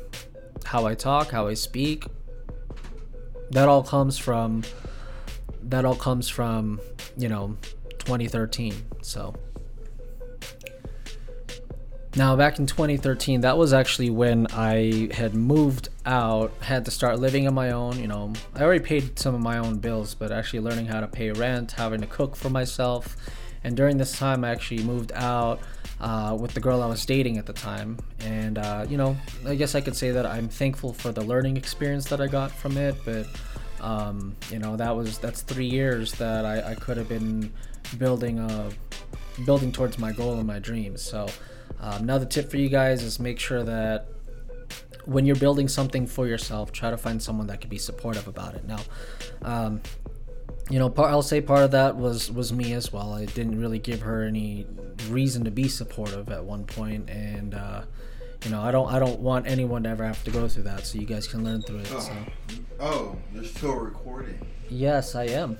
how 0.64 0.86
I 0.86 0.94
talk, 0.94 1.30
how 1.30 1.46
I 1.46 1.54
speak, 1.54 2.06
that 3.54 3.68
all 3.68 3.84
comes 3.84 4.18
from 4.18 4.64
that 5.62 5.84
all 5.84 5.94
comes 5.94 6.28
from 6.28 6.80
you 7.16 7.28
know 7.28 7.56
2013 8.00 8.74
so. 9.00 9.34
Now 12.16 12.36
back 12.36 12.58
in 12.58 12.66
2013 12.66 13.40
that 13.40 13.56
was 13.56 13.72
actually 13.72 14.10
when 14.10 14.46
i 14.52 15.08
had 15.12 15.34
moved 15.34 15.88
out 16.06 16.52
had 16.60 16.84
to 16.84 16.90
start 16.90 17.18
living 17.18 17.46
on 17.46 17.54
my 17.54 17.70
own 17.70 17.98
you 17.98 18.08
know. 18.08 18.32
I 18.54 18.62
already 18.62 18.84
paid 18.84 19.18
some 19.18 19.34
of 19.34 19.40
my 19.40 19.58
own 19.58 19.78
bills 19.78 20.14
but 20.14 20.30
actually 20.32 20.60
learning 20.60 20.86
how 20.86 21.00
to 21.00 21.08
pay 21.08 21.30
rent 21.30 21.72
having 21.72 22.00
to 22.00 22.06
cook 22.06 22.36
for 22.36 22.50
myself 22.50 23.16
and 23.64 23.76
during 23.76 23.96
this 23.96 24.16
time 24.16 24.44
i 24.44 24.50
actually 24.50 24.82
moved 24.82 25.12
out 25.14 25.60
uh, 26.00 26.36
with 26.38 26.52
the 26.52 26.60
girl 26.60 26.82
I 26.82 26.86
was 26.86 27.04
dating 27.06 27.38
at 27.38 27.46
the 27.46 27.52
time. 27.52 27.98
And, 28.20 28.58
uh, 28.58 28.86
you 28.88 28.96
know, 28.96 29.16
I 29.46 29.54
guess 29.54 29.74
I 29.74 29.80
could 29.80 29.96
say 29.96 30.10
that 30.10 30.26
I'm 30.26 30.48
thankful 30.48 30.92
for 30.92 31.12
the 31.12 31.22
learning 31.22 31.56
experience 31.56 32.06
that 32.06 32.20
I 32.20 32.26
got 32.26 32.50
from 32.50 32.76
it. 32.76 32.96
But, 33.04 33.26
um, 33.80 34.36
you 34.50 34.58
know, 34.58 34.76
that 34.76 34.94
was, 34.94 35.18
that's 35.18 35.42
three 35.42 35.66
years 35.66 36.12
that 36.12 36.44
I, 36.44 36.72
I 36.72 36.74
could 36.74 36.96
have 36.96 37.08
been 37.08 37.52
building, 37.98 38.38
a, 38.38 38.70
building 39.44 39.72
towards 39.72 39.98
my 39.98 40.12
goal 40.12 40.34
and 40.34 40.46
my 40.46 40.58
dreams. 40.58 41.00
So, 41.00 41.26
um, 41.80 42.02
another 42.02 42.26
tip 42.26 42.50
for 42.50 42.56
you 42.56 42.68
guys 42.68 43.02
is 43.02 43.18
make 43.18 43.38
sure 43.38 43.62
that 43.62 44.06
when 45.06 45.26
you're 45.26 45.36
building 45.36 45.68
something 45.68 46.06
for 46.06 46.26
yourself, 46.26 46.72
try 46.72 46.90
to 46.90 46.96
find 46.96 47.22
someone 47.22 47.46
that 47.46 47.60
can 47.60 47.68
be 47.68 47.78
supportive 47.78 48.26
about 48.26 48.54
it. 48.54 48.64
Now, 48.66 48.80
um, 49.42 49.80
you 50.70 50.78
know, 50.78 50.88
part, 50.88 51.10
I'll 51.10 51.22
say 51.22 51.40
part 51.40 51.62
of 51.62 51.70
that 51.72 51.96
was 51.96 52.30
was 52.30 52.52
me 52.52 52.72
as 52.72 52.92
well. 52.92 53.12
I 53.12 53.26
didn't 53.26 53.60
really 53.60 53.78
give 53.78 54.00
her 54.02 54.22
any 54.24 54.66
reason 55.08 55.44
to 55.44 55.50
be 55.50 55.68
supportive 55.68 56.30
at 56.30 56.44
one 56.44 56.64
point, 56.64 57.10
and 57.10 57.54
uh, 57.54 57.82
you 58.44 58.50
know, 58.50 58.60
I 58.62 58.70
don't 58.70 58.90
I 58.92 58.98
don't 58.98 59.20
want 59.20 59.46
anyone 59.46 59.82
to 59.84 59.90
ever 59.90 60.04
have 60.04 60.22
to 60.24 60.30
go 60.30 60.48
through 60.48 60.64
that. 60.64 60.86
So 60.86 60.98
you 60.98 61.06
guys 61.06 61.26
can 61.26 61.44
learn 61.44 61.62
through 61.62 61.78
it. 61.80 61.92
Oh, 61.92 62.00
So. 62.00 62.12
oh 62.80 63.16
you're 63.34 63.44
still 63.44 63.74
recording. 63.76 64.38
Yes, 64.70 65.14
I 65.14 65.24
am. 65.24 65.58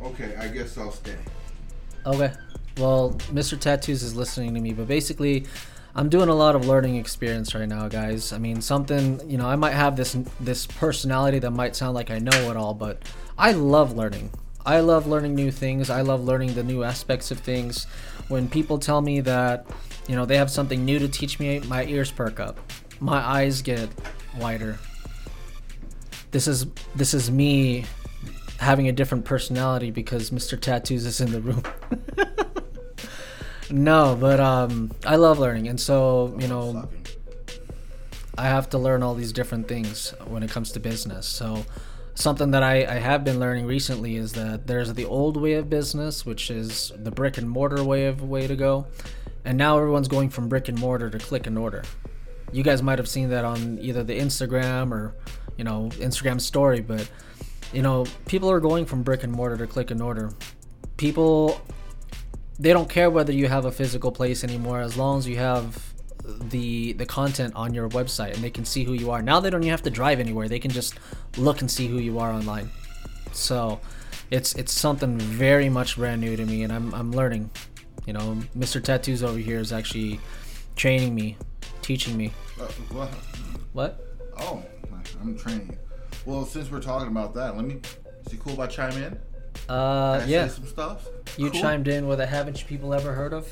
Oh, 0.00 0.06
okay. 0.08 0.36
I 0.36 0.48
guess 0.48 0.78
I'll 0.78 0.92
stay. 0.92 1.16
Okay. 2.06 2.32
Well, 2.78 3.12
Mr. 3.32 3.58
Tattoos 3.58 4.02
is 4.02 4.14
listening 4.14 4.54
to 4.54 4.60
me, 4.60 4.72
but 4.72 4.86
basically, 4.86 5.46
I'm 5.98 6.10
doing 6.10 6.28
a 6.28 6.34
lot 6.34 6.54
of 6.54 6.66
learning 6.66 6.96
experience 6.96 7.54
right 7.54 7.66
now, 7.66 7.88
guys. 7.88 8.30
I 8.34 8.36
mean, 8.36 8.60
something 8.60 9.18
you 9.28 9.38
know, 9.38 9.46
I 9.46 9.56
might 9.56 9.72
have 9.72 9.96
this 9.96 10.14
this 10.38 10.66
personality 10.66 11.38
that 11.38 11.52
might 11.52 11.74
sound 11.74 11.94
like 11.94 12.10
I 12.10 12.18
know 12.18 12.50
it 12.50 12.56
all, 12.56 12.74
but 12.74 13.02
I 13.38 13.52
love 13.52 13.96
learning. 13.96 14.30
I 14.66 14.80
love 14.80 15.06
learning 15.06 15.34
new 15.34 15.50
things. 15.50 15.88
I 15.88 16.02
love 16.02 16.22
learning 16.22 16.52
the 16.52 16.62
new 16.62 16.84
aspects 16.84 17.30
of 17.30 17.38
things. 17.38 17.86
When 18.28 18.46
people 18.46 18.78
tell 18.78 19.00
me 19.00 19.22
that, 19.22 19.66
you 20.06 20.16
know, 20.16 20.26
they 20.26 20.36
have 20.36 20.50
something 20.50 20.84
new 20.84 20.98
to 20.98 21.08
teach 21.08 21.40
me, 21.40 21.60
my 21.60 21.86
ears 21.86 22.10
perk 22.10 22.40
up. 22.40 22.60
My 23.00 23.18
eyes 23.18 23.62
get 23.62 23.88
wider. 24.38 24.78
This 26.30 26.46
is 26.46 26.66
this 26.94 27.14
is 27.14 27.30
me 27.30 27.86
having 28.58 28.88
a 28.88 28.92
different 28.92 29.24
personality 29.24 29.90
because 29.90 30.30
Mr. 30.30 30.60
Tattoos 30.60 31.06
is 31.06 31.22
in 31.22 31.32
the 31.32 31.40
room. 31.40 31.62
no, 33.70 34.16
but 34.18 34.40
um, 34.40 34.92
I 35.04 35.16
love 35.16 35.38
learning, 35.38 35.68
and 35.68 35.80
so 35.80 36.36
you 36.38 36.48
know, 36.48 36.88
I 38.38 38.44
have 38.44 38.70
to 38.70 38.78
learn 38.78 39.02
all 39.02 39.14
these 39.14 39.32
different 39.32 39.68
things 39.68 40.14
when 40.26 40.42
it 40.42 40.50
comes 40.50 40.72
to 40.72 40.80
business. 40.80 41.26
So, 41.26 41.64
something 42.14 42.50
that 42.52 42.62
I, 42.62 42.84
I 42.84 42.98
have 42.98 43.24
been 43.24 43.40
learning 43.40 43.66
recently 43.66 44.16
is 44.16 44.32
that 44.32 44.66
there's 44.66 44.92
the 44.94 45.04
old 45.04 45.36
way 45.36 45.54
of 45.54 45.70
business, 45.70 46.24
which 46.24 46.50
is 46.50 46.92
the 46.96 47.10
brick 47.10 47.38
and 47.38 47.48
mortar 47.48 47.82
way 47.82 48.06
of 48.06 48.22
way 48.22 48.46
to 48.46 48.56
go, 48.56 48.86
and 49.44 49.56
now 49.56 49.78
everyone's 49.78 50.08
going 50.08 50.30
from 50.30 50.48
brick 50.48 50.68
and 50.68 50.78
mortar 50.78 51.10
to 51.10 51.18
click 51.18 51.46
and 51.46 51.58
order. 51.58 51.82
You 52.52 52.62
guys 52.62 52.82
might 52.82 52.98
have 52.98 53.08
seen 53.08 53.30
that 53.30 53.44
on 53.44 53.78
either 53.80 54.04
the 54.04 54.18
Instagram 54.18 54.92
or, 54.92 55.14
you 55.56 55.64
know, 55.64 55.88
Instagram 55.94 56.40
story, 56.40 56.80
but 56.80 57.10
you 57.72 57.82
know, 57.82 58.06
people 58.26 58.50
are 58.50 58.60
going 58.60 58.86
from 58.86 59.02
brick 59.02 59.24
and 59.24 59.32
mortar 59.32 59.56
to 59.56 59.66
click 59.66 59.90
and 59.90 60.00
order. 60.00 60.32
People 60.96 61.60
they 62.58 62.72
don't 62.72 62.88
care 62.88 63.10
whether 63.10 63.32
you 63.32 63.48
have 63.48 63.64
a 63.64 63.72
physical 63.72 64.10
place 64.10 64.42
anymore 64.42 64.80
as 64.80 64.96
long 64.96 65.18
as 65.18 65.28
you 65.28 65.36
have 65.36 65.94
the 66.24 66.92
the 66.94 67.06
content 67.06 67.54
on 67.54 67.72
your 67.72 67.88
website 67.90 68.34
and 68.34 68.42
they 68.42 68.50
can 68.50 68.64
see 68.64 68.84
who 68.84 68.92
you 68.94 69.10
are. 69.10 69.22
Now 69.22 69.40
they 69.40 69.50
don't 69.50 69.62
even 69.62 69.70
have 69.70 69.82
to 69.82 69.90
drive 69.90 70.18
anywhere. 70.20 70.48
They 70.48 70.58
can 70.58 70.70
just 70.70 70.98
look 71.36 71.60
and 71.60 71.70
see 71.70 71.86
who 71.86 71.98
you 71.98 72.18
are 72.18 72.32
online. 72.32 72.70
So 73.32 73.80
it's 74.30 74.54
it's 74.54 74.72
something 74.72 75.18
very 75.18 75.68
much 75.68 75.96
brand 75.96 76.20
new 76.20 76.36
to 76.36 76.44
me 76.44 76.62
and 76.62 76.72
I'm 76.72 76.92
I'm 76.94 77.12
learning. 77.12 77.50
You 78.06 78.12
know, 78.12 78.38
Mr. 78.56 78.82
Tattoos 78.82 79.22
over 79.22 79.38
here 79.38 79.58
is 79.58 79.72
actually 79.72 80.20
training 80.76 81.14
me, 81.14 81.36
teaching 81.82 82.16
me. 82.16 82.32
Uh, 82.60 82.66
what? 82.92 83.08
What? 83.72 84.00
Oh, 84.38 84.62
I'm 85.20 85.36
training 85.36 85.70
you. 85.70 85.78
Well, 86.24 86.44
since 86.44 86.70
we're 86.70 86.80
talking 86.80 87.08
about 87.08 87.34
that, 87.34 87.56
let 87.56 87.64
me. 87.64 87.80
Is 88.24 88.32
it 88.32 88.40
cool 88.40 88.54
if 88.54 88.58
I 88.60 88.66
chime 88.66 88.96
in? 89.02 89.18
Uh 89.68 90.20
I 90.22 90.24
yeah. 90.26 90.48
Some 90.48 90.66
stuff. 90.66 91.06
You 91.36 91.50
Cool? 91.50 91.60
chimed 91.60 91.88
in 91.88 92.06
with 92.06 92.20
a 92.20 92.26
haven't 92.26 92.60
you 92.60 92.66
people 92.66 92.94
ever 92.94 93.12
heard 93.12 93.32
of? 93.32 93.48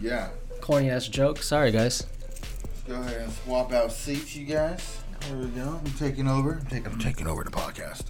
Yeah. 0.00 0.30
Corny 0.60 0.90
ass 0.90 1.06
joke. 1.08 1.42
Sorry 1.42 1.70
guys. 1.70 2.06
Let's 2.62 2.82
go 2.86 2.94
ahead 2.94 3.20
and 3.22 3.32
swap 3.32 3.72
out 3.72 3.92
seats, 3.92 4.34
you 4.34 4.44
guys. 4.46 5.00
There 5.28 5.36
we 5.38 5.46
go. 5.48 5.80
I'm 5.84 5.92
taking 5.94 6.28
over. 6.28 6.54
I'm 6.60 6.66
taking, 6.66 6.86
I'm 6.92 6.98
taking 6.98 7.26
over 7.26 7.44
the 7.44 7.50
podcast. 7.50 8.04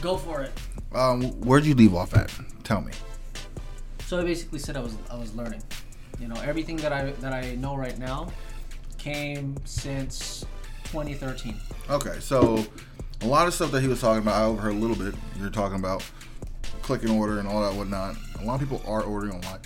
Go 0.00 0.16
for 0.16 0.42
it. 0.42 0.52
Um, 0.94 1.22
where'd 1.40 1.64
you 1.64 1.74
leave 1.74 1.94
off 1.94 2.14
at? 2.16 2.32
Tell 2.64 2.80
me. 2.80 2.92
So 4.06 4.20
I 4.20 4.24
basically 4.24 4.58
said 4.60 4.76
I 4.76 4.80
was 4.80 4.94
I 5.10 5.16
was 5.16 5.34
learning. 5.34 5.62
You 6.20 6.28
know, 6.28 6.40
everything 6.42 6.76
that 6.78 6.92
I 6.92 7.10
that 7.20 7.32
I 7.32 7.56
know 7.56 7.76
right 7.76 7.98
now 7.98 8.28
came 8.98 9.56
since 9.64 10.44
2013. 10.84 11.56
Okay, 11.90 12.16
so 12.20 12.64
a 13.22 13.26
lot 13.26 13.46
of 13.46 13.54
stuff 13.54 13.70
that 13.72 13.80
he 13.82 13.88
was 13.88 14.00
talking 14.00 14.22
about, 14.22 14.34
I 14.40 14.44
overheard 14.44 14.72
a 14.74 14.76
little 14.76 14.96
bit. 14.96 15.14
You're 15.38 15.50
talking 15.50 15.78
about 15.78 16.04
click 16.86 17.02
and 17.02 17.10
order 17.10 17.40
and 17.40 17.48
all 17.48 17.60
that 17.62 17.74
whatnot. 17.74 18.14
A 18.40 18.44
lot 18.44 18.54
of 18.54 18.60
people 18.60 18.80
are 18.86 19.02
ordering 19.02 19.34
online. 19.34 19.58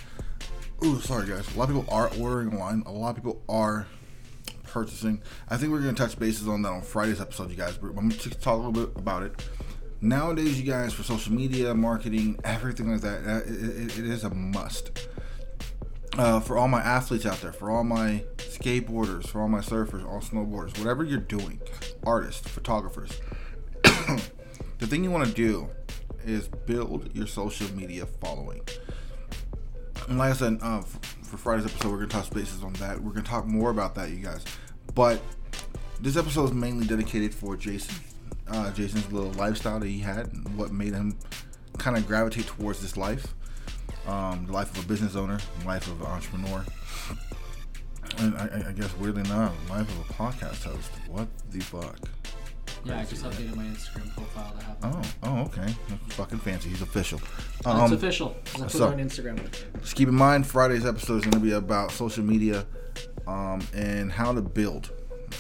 Ooh, 0.82 1.00
sorry 1.02 1.28
guys. 1.28 1.54
A 1.54 1.58
lot 1.58 1.68
of 1.68 1.76
people 1.76 1.94
are 1.94 2.10
ordering 2.18 2.54
online. 2.54 2.82
A 2.86 2.90
lot 2.90 3.10
of 3.10 3.16
people 3.16 3.42
are 3.46 3.86
purchasing. 4.64 5.20
I 5.46 5.58
think 5.58 5.70
we're 5.70 5.80
gonna 5.80 5.92
touch 5.92 6.18
bases 6.18 6.48
on 6.48 6.62
that 6.62 6.70
on 6.70 6.80
Friday's 6.80 7.20
episode, 7.20 7.50
you 7.50 7.56
guys. 7.56 7.76
But 7.76 7.88
I'm 7.88 8.08
gonna 8.08 8.14
talk 8.14 8.54
a 8.54 8.56
little 8.56 8.72
bit 8.72 8.96
about 8.96 9.22
it. 9.22 9.44
Nowadays, 10.00 10.58
you 10.58 10.66
guys, 10.66 10.94
for 10.94 11.02
social 11.02 11.34
media, 11.34 11.74
marketing, 11.74 12.40
everything 12.42 12.90
like 12.90 13.02
that, 13.02 13.22
it, 13.46 13.50
it, 13.50 13.98
it 13.98 14.06
is 14.06 14.24
a 14.24 14.30
must. 14.30 15.06
Uh, 16.16 16.40
for 16.40 16.56
all 16.56 16.68
my 16.68 16.80
athletes 16.80 17.26
out 17.26 17.38
there, 17.42 17.52
for 17.52 17.70
all 17.70 17.84
my 17.84 18.24
skateboarders, 18.38 19.26
for 19.26 19.42
all 19.42 19.48
my 19.48 19.60
surfers, 19.60 20.08
all 20.08 20.20
snowboarders, 20.20 20.78
whatever 20.78 21.04
you're 21.04 21.18
doing, 21.18 21.60
artists, 22.02 22.48
photographers, 22.48 23.20
the 23.84 24.86
thing 24.86 25.04
you 25.04 25.10
want 25.10 25.26
to 25.28 25.34
do 25.34 25.68
is 26.24 26.48
build 26.48 27.14
your 27.14 27.26
social 27.26 27.68
media 27.74 28.06
following. 28.06 28.60
And 30.08 30.18
like 30.18 30.30
I 30.30 30.34
said, 30.34 30.58
uh, 30.62 30.80
for 30.80 31.36
Friday's 31.36 31.66
episode, 31.66 31.90
we're 31.90 31.98
gonna 31.98 32.08
touch 32.08 32.30
bases 32.30 32.62
on 32.62 32.72
that. 32.74 33.00
We're 33.00 33.12
gonna 33.12 33.26
talk 33.26 33.46
more 33.46 33.70
about 33.70 33.94
that, 33.96 34.10
you 34.10 34.16
guys. 34.16 34.44
But 34.94 35.20
this 36.00 36.16
episode 36.16 36.44
is 36.46 36.52
mainly 36.52 36.86
dedicated 36.86 37.34
for 37.34 37.56
Jason. 37.56 37.94
Uh, 38.48 38.72
Jason's 38.72 39.10
little 39.12 39.30
lifestyle 39.32 39.78
that 39.78 39.86
he 39.86 40.00
had, 40.00 40.32
and 40.32 40.56
what 40.56 40.72
made 40.72 40.92
him 40.92 41.16
kind 41.78 41.96
of 41.96 42.06
gravitate 42.06 42.46
towards 42.46 42.80
this 42.82 42.96
life, 42.96 43.34
um, 44.08 44.46
the 44.46 44.52
life 44.52 44.76
of 44.76 44.84
a 44.84 44.88
business 44.88 45.14
owner, 45.14 45.38
the 45.60 45.66
life 45.66 45.86
of 45.86 46.00
an 46.00 46.06
entrepreneur, 46.08 46.64
and 48.18 48.34
I, 48.36 48.46
I- 48.46 48.68
I 48.70 48.72
guess 48.72 48.92
weirdly 48.96 49.20
enough, 49.22 49.54
life 49.70 49.88
of 49.88 50.10
a 50.10 50.12
podcast 50.14 50.64
host. 50.64 50.90
What 51.08 51.28
the 51.50 51.60
fuck? 51.60 51.96
Yeah, 52.84 52.98
I 53.00 53.04
just 53.04 53.24
updated 53.24 53.56
my 53.56 53.64
Instagram 53.64 54.10
profile 54.14 54.54
to 54.58 54.64
have. 54.64 54.76
Oh, 54.82 55.02
oh, 55.24 55.38
okay. 55.42 55.74
That's 55.88 56.14
fucking 56.14 56.38
fancy. 56.38 56.70
He's 56.70 56.82
official. 56.82 57.20
it's 57.58 57.66
Um, 57.66 57.92
official. 57.92 58.36
I 58.54 58.58
put 58.60 58.70
so- 58.70 58.88
it 58.88 58.94
on 58.94 58.98
Instagram. 58.98 59.80
Just 59.80 59.94
keep 59.94 60.08
in 60.08 60.14
mind, 60.14 60.46
Friday's 60.46 60.86
episode 60.86 61.16
is 61.16 61.22
going 61.22 61.32
to 61.32 61.40
be 61.40 61.52
about 61.52 61.90
social 61.92 62.24
media 62.24 62.66
um, 63.26 63.60
and 63.74 64.10
how 64.10 64.32
to 64.32 64.40
build, 64.40 64.90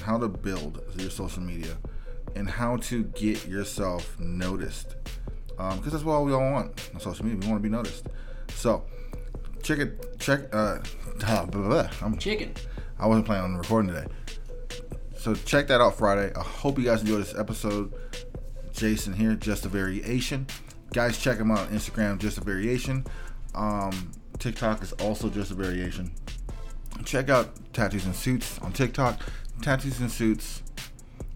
how 0.04 0.18
to 0.18 0.28
build 0.28 0.82
your 0.98 1.10
social 1.10 1.42
media, 1.42 1.76
and 2.36 2.48
how 2.48 2.76
to 2.76 3.04
get 3.04 3.46
yourself 3.48 4.18
noticed. 4.20 4.96
Because 5.48 5.92
that's 5.92 6.04
what 6.04 6.24
we 6.24 6.32
all 6.32 6.40
want 6.52 6.90
on 6.94 7.00
social 7.00 7.24
media. 7.24 7.40
We 7.40 7.46
want 7.48 7.62
to 7.62 7.68
be 7.68 7.74
noticed. 7.74 8.06
So 8.54 8.84
check 9.62 9.78
it. 9.78 10.18
Check. 10.18 10.54
Uh, 10.54 10.78
blah, 11.18 11.44
blah, 11.46 11.68
blah. 11.68 11.90
I'm, 12.02 12.16
Chicken. 12.18 12.52
I 12.98 13.06
wasn't 13.06 13.26
planning 13.26 13.44
on 13.44 13.56
recording 13.56 13.92
today. 13.94 14.06
So 15.20 15.34
check 15.34 15.66
that 15.66 15.82
out 15.82 15.98
Friday. 15.98 16.32
I 16.34 16.42
hope 16.42 16.78
you 16.78 16.84
guys 16.86 17.02
enjoyed 17.02 17.20
this 17.20 17.36
episode. 17.36 17.92
Jason 18.72 19.12
here, 19.12 19.34
just 19.34 19.66
a 19.66 19.68
variation. 19.68 20.46
Guys, 20.94 21.18
check 21.18 21.36
him 21.36 21.50
out 21.50 21.58
on 21.58 21.68
Instagram, 21.68 22.18
just 22.18 22.38
a 22.38 22.40
variation. 22.40 23.04
Um, 23.54 24.12
TikTok 24.38 24.82
is 24.82 24.92
also 24.94 25.28
just 25.28 25.50
a 25.50 25.54
variation. 25.54 26.10
Check 27.04 27.28
out 27.28 27.50
Tattoos 27.74 28.06
and 28.06 28.16
Suits 28.16 28.58
on 28.60 28.72
TikTok, 28.72 29.20
Tattoos 29.60 30.00
and 30.00 30.10
Suits 30.10 30.62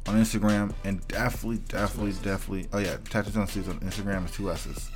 on 0.06 0.14
Instagram, 0.14 0.72
and 0.84 1.06
definitely, 1.08 1.58
definitely, 1.68 2.12
definitely. 2.22 2.68
Oh 2.72 2.78
yeah, 2.78 2.96
Tattoos 3.10 3.36
and 3.36 3.46
Suits 3.46 3.68
on 3.68 3.80
Instagram 3.80 4.24
is 4.24 4.30
two 4.30 4.50
S's 4.50 4.90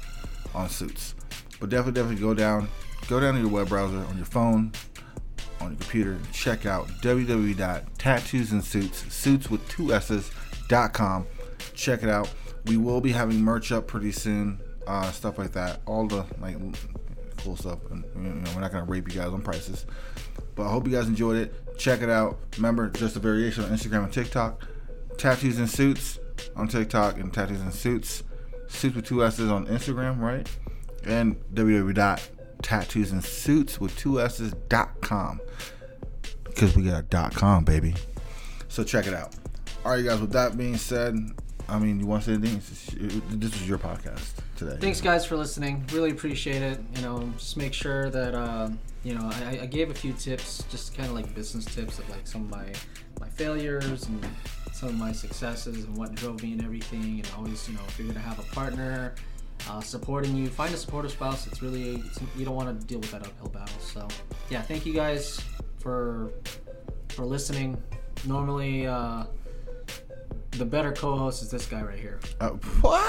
on 0.54 0.70
Suits. 0.70 1.14
But 1.60 1.68
definitely, 1.68 2.00
definitely 2.00 2.22
go 2.22 2.32
down, 2.32 2.68
go 3.06 3.20
down 3.20 3.34
to 3.34 3.40
your 3.40 3.50
web 3.50 3.68
browser 3.68 3.98
on 3.98 4.16
your 4.16 4.24
phone, 4.24 4.72
on 5.60 5.70
your 5.70 5.78
computer. 5.78 6.18
Check 6.32 6.66
out 6.66 6.88
www.tattoosandsuits 7.02 9.10
suits 9.10 9.50
with 9.50 9.66
two 9.68 9.92
s's 9.92 10.30
dot 10.68 10.92
com. 10.92 11.26
Check 11.74 12.02
it 12.02 12.08
out. 12.08 12.32
We 12.66 12.76
will 12.76 13.00
be 13.00 13.12
having 13.12 13.40
merch 13.40 13.72
up 13.72 13.86
pretty 13.86 14.12
soon 14.12 14.60
uh, 14.86 15.10
stuff 15.12 15.38
like 15.38 15.52
that. 15.52 15.80
All 15.86 16.06
the 16.06 16.24
like 16.40 16.56
cool 17.38 17.56
stuff. 17.56 17.78
And 17.90 18.04
you 18.16 18.22
know, 18.22 18.50
we're 18.54 18.60
not 18.60 18.72
gonna 18.72 18.84
rape 18.84 19.12
you 19.12 19.20
guys 19.20 19.28
on 19.28 19.42
prices. 19.42 19.86
But 20.54 20.66
i 20.66 20.70
hope 20.70 20.86
you 20.86 20.92
guys 20.92 21.06
enjoyed 21.06 21.36
it. 21.36 21.78
Check 21.78 22.02
it 22.02 22.10
out. 22.10 22.38
Remember 22.56 22.88
just 22.88 23.16
a 23.16 23.20
variation 23.20 23.64
on 23.64 23.70
instagram 23.70 24.04
and 24.04 24.12
tiktok. 24.12 24.68
Tattoos 25.16 25.58
and 25.58 25.70
suits 25.70 26.18
on 26.56 26.68
tiktok 26.68 27.18
and 27.18 27.32
tattoos 27.32 27.60
and 27.60 27.74
suits 27.74 28.22
suits 28.68 28.94
with 28.94 29.06
two 29.06 29.24
s's 29.24 29.50
on 29.50 29.66
instagram 29.66 30.20
right? 30.20 30.48
And 31.04 31.36
www.tattoosandsuits 32.62 33.78
with 33.78 33.96
two 33.96 34.20
s's 34.20 34.52
dot 34.68 35.00
com 35.00 35.40
because 36.44 36.76
we 36.76 36.82
got 36.82 37.00
a 37.00 37.02
dot 37.02 37.34
com 37.34 37.64
baby 37.64 37.94
so 38.68 38.84
check 38.84 39.06
it 39.06 39.14
out 39.14 39.34
all 39.84 39.92
right 39.92 40.00
you 40.00 40.08
guys 40.08 40.20
with 40.20 40.32
that 40.32 40.56
being 40.56 40.76
said 40.76 41.16
i 41.68 41.78
mean 41.78 42.00
you 42.00 42.06
want 42.06 42.22
to 42.22 42.30
say 42.30 42.34
anything 42.34 42.60
this 43.38 43.52
was 43.52 43.68
your 43.68 43.78
podcast 43.78 44.32
today 44.56 44.76
Thanks, 44.80 45.00
guys, 45.00 45.24
for 45.24 45.36
listening. 45.36 45.84
Really 45.92 46.10
appreciate 46.10 46.62
it. 46.62 46.80
You 46.96 47.02
know, 47.02 47.32
just 47.36 47.56
make 47.56 47.72
sure 47.72 48.10
that 48.10 48.34
uh, 48.34 48.68
you 49.04 49.14
know, 49.14 49.30
I, 49.46 49.60
I 49.62 49.66
gave 49.66 49.88
a 49.90 49.94
few 49.94 50.12
tips, 50.12 50.64
just 50.68 50.96
kind 50.96 51.08
of 51.08 51.14
like 51.14 51.32
business 51.32 51.64
tips 51.64 52.00
of 52.00 52.10
like 52.10 52.26
some 52.26 52.42
of 52.42 52.50
my 52.50 52.72
my 53.20 53.28
failures 53.28 54.06
and 54.06 54.26
some 54.72 54.88
of 54.88 54.96
my 54.96 55.12
successes 55.12 55.84
and 55.84 55.96
what 55.96 56.12
drove 56.16 56.42
me 56.42 56.54
and 56.54 56.64
everything. 56.64 57.20
And 57.20 57.30
always, 57.36 57.68
you 57.68 57.74
know, 57.74 57.80
if 57.86 57.96
you're 58.00 58.08
gonna 58.08 58.18
have 58.18 58.40
a 58.40 58.54
partner 58.54 59.14
uh, 59.68 59.80
supporting 59.80 60.36
you, 60.36 60.48
find 60.48 60.72
a 60.72 60.76
supportive 60.76 61.10
spouse. 61.10 61.46
It's 61.46 61.62
really 61.62 61.96
it's, 61.96 62.20
you 62.36 62.44
don't 62.44 62.54
want 62.56 62.78
to 62.80 62.86
deal 62.86 62.98
with 63.00 63.10
that 63.12 63.22
uphill 63.22 63.48
battle. 63.48 63.78
So 63.80 64.06
yeah, 64.50 64.62
thank 64.62 64.86
you 64.86 64.92
guys 64.94 65.40
for 65.78 66.30
for 67.08 67.24
listening. 67.24 67.80
Normally, 68.26 68.86
uh, 68.86 69.24
the 70.52 70.64
better 70.64 70.92
co-host 70.92 71.42
is 71.42 71.50
this 71.50 71.66
guy 71.66 71.82
right 71.82 71.98
here. 71.98 72.18
Uh, 72.40 72.50
what? 72.80 73.00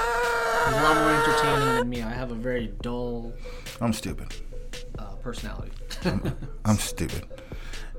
He's 0.66 0.76
a 0.76 0.82
lot 0.82 0.96
more 0.96 1.10
entertaining 1.10 1.78
than 1.78 1.88
me. 1.88 2.02
I 2.02 2.10
have 2.12 2.30
a 2.30 2.34
very 2.34 2.68
dull 2.82 3.32
I'm 3.80 3.92
stupid. 3.92 4.28
uh, 4.98 5.14
personality. 5.16 5.72
I'm 6.64 6.76
stupid. 6.76 7.24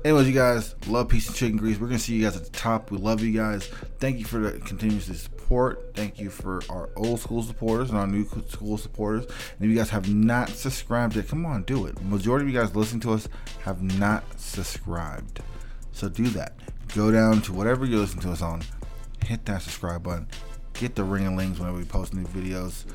Anyways, 0.04 0.26
you 0.26 0.34
guys, 0.34 0.74
love, 0.88 1.08
peace, 1.08 1.28
and 1.28 1.36
chicken 1.36 1.56
grease. 1.56 1.78
We're 1.78 1.86
gonna 1.86 2.00
see 2.00 2.14
you 2.14 2.24
guys 2.24 2.36
at 2.36 2.44
the 2.44 2.50
top. 2.50 2.90
We 2.90 2.98
love 2.98 3.22
you 3.22 3.32
guys. 3.32 3.66
Thank 4.00 4.18
you 4.18 4.24
for 4.24 4.38
the 4.38 4.58
continuous 4.58 5.04
support. 5.22 5.94
Thank 5.94 6.18
you 6.18 6.28
for 6.28 6.60
our 6.68 6.90
old 6.96 7.20
school 7.20 7.40
supporters 7.44 7.90
and 7.90 7.98
our 7.98 8.08
new 8.08 8.26
school 8.48 8.78
supporters. 8.78 9.26
And 9.26 9.60
if 9.60 9.70
you 9.70 9.76
guys 9.76 9.90
have 9.90 10.12
not 10.12 10.48
subscribed 10.48 11.14
yet, 11.14 11.28
come 11.28 11.46
on, 11.46 11.62
do 11.62 11.86
it. 11.86 12.02
Majority 12.02 12.46
of 12.46 12.52
you 12.52 12.58
guys 12.58 12.74
listening 12.74 13.00
to 13.02 13.12
us 13.12 13.28
have 13.62 13.80
not 13.80 14.24
subscribed, 14.40 15.40
so 15.92 16.08
do 16.08 16.24
that. 16.30 16.54
Go 16.96 17.12
down 17.12 17.40
to 17.42 17.52
whatever 17.52 17.86
you're 17.86 18.00
listening 18.00 18.22
to 18.22 18.32
us 18.32 18.42
on, 18.42 18.62
hit 19.24 19.44
that 19.44 19.62
subscribe 19.62 20.02
button, 20.02 20.26
get 20.74 20.96
the 20.96 21.04
ring 21.04 21.28
and 21.28 21.36
lings 21.36 21.60
whenever 21.60 21.78
we 21.78 21.84
post 21.84 22.12
new 22.12 22.24
videos. 22.24 22.86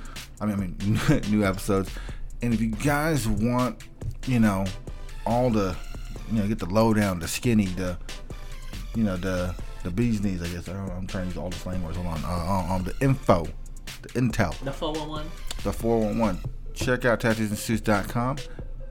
I 0.41 0.45
mean, 0.45 0.75
I 0.81 1.09
mean, 1.09 1.21
new 1.31 1.45
episodes. 1.45 1.89
And 2.41 2.53
if 2.53 2.59
you 2.59 2.67
guys 2.67 3.29
want, 3.29 3.81
you 4.25 4.41
know, 4.41 4.65
all 5.25 5.49
the 5.49 5.75
you 6.31 6.39
know, 6.39 6.47
get 6.47 6.59
the 6.59 6.65
lowdown, 6.65 7.19
the 7.19 7.27
skinny, 7.27 7.65
the 7.65 7.97
you 8.95 9.03
know, 9.03 9.17
the 9.17 9.55
the 9.83 9.91
bee's 9.91 10.21
knees. 10.21 10.41
I 10.41 10.47
guess 10.47 10.67
I 10.67 10.73
don't, 10.73 10.89
I'm 10.91 11.07
trying 11.07 11.23
to 11.23 11.29
use 11.29 11.37
all 11.37 11.49
the 11.49 11.57
slang 11.57 11.83
words. 11.83 11.97
Hold 11.97 12.07
on, 12.07 12.23
uh, 12.23 12.27
on, 12.27 12.69
on 12.69 12.83
the 12.83 12.93
info, 13.01 13.47
the 14.01 14.09
intel, 14.09 14.57
the 14.63 14.71
411. 14.71 15.29
the 15.63 15.73
411. 15.73 16.41
Check 16.73 17.05
out 17.05 17.19
tattoosandsuits.com. 17.19 18.37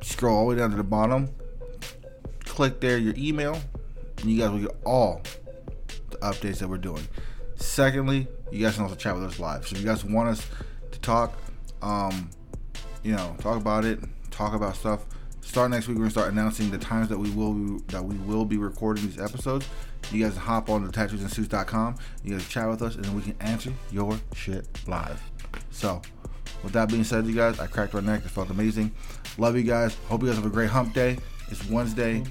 Scroll 0.03 0.37
all 0.37 0.45
the 0.49 0.55
way 0.55 0.59
down 0.59 0.71
to 0.71 0.77
the 0.77 0.85
bottom. 0.85 1.29
Click 2.45 2.81
there 2.81 2.99
your 2.99 3.15
email, 3.17 3.61
and 4.19 4.31
you 4.31 4.41
guys 4.41 4.51
will 4.51 4.61
get 4.61 4.77
all 4.85 5.23
the 6.11 6.17
updates 6.19 6.59
that 6.59 6.69
we're 6.69 6.79
doing. 6.79 7.07
Secondly, 7.57 8.29
you 8.51 8.65
guys 8.65 8.75
can 8.75 8.85
also 8.85 8.97
chat 8.97 9.15
with 9.15 9.25
us 9.25 9.39
live. 9.39 9.67
So 9.67 9.77
if 9.77 9.83
you 9.83 9.87
guys 9.89 10.05
want 10.05 10.29
us 10.29 10.47
to 10.93 11.01
talk, 11.01 11.35
um, 11.83 12.31
you 13.03 13.13
know, 13.15 13.37
talk 13.41 13.57
about 13.57 13.85
it, 13.85 14.01
talk 14.31 14.55
about 14.55 14.77
stuff. 14.77 15.05
Start 15.47 15.71
next 15.71 15.87
week. 15.87 15.97
We're 15.97 16.03
gonna 16.03 16.11
start 16.11 16.33
announcing 16.33 16.71
the 16.71 16.77
times 16.77 17.09
that 17.09 17.19
we 17.19 17.31
will 17.31 17.55
be, 17.55 17.83
that 17.87 18.05
we 18.05 18.17
will 18.17 18.45
be 18.45 18.59
recording 18.59 19.07
these 19.07 19.19
episodes. 19.19 19.67
You 20.11 20.25
guys 20.25 20.37
hop 20.37 20.69
on 20.69 20.83
to 20.85 20.89
tattoosandsuits.com. 20.89 21.97
You 22.25 22.33
guys 22.33 22.49
chat 22.49 22.69
with 22.69 22.83
us, 22.83 22.97
and 22.97 23.05
then 23.05 23.15
we 23.15 23.23
can 23.23 23.37
answer 23.41 23.73
your 23.91 24.19
shit 24.35 24.67
live. 24.87 25.23
So, 25.71 26.03
with 26.63 26.73
that 26.73 26.89
being 26.89 27.05
said, 27.05 27.27
you 27.27 27.35
guys, 27.35 27.61
I 27.61 27.69
cracked 27.69 27.95
my 27.95 28.01
neck. 28.01 28.25
It 28.25 28.31
felt 28.31 28.51
amazing. 28.51 28.93
Love 29.39 29.57
you 29.57 29.63
guys. 29.63 29.97
Hope 30.09 30.23
you 30.23 30.27
guys 30.29 30.37
have 30.37 30.47
a 30.47 30.51
great 30.51 30.69
hump 30.69 30.93
day. 30.93 31.17
It's 31.49 31.65
Wednesday, 31.71 32.25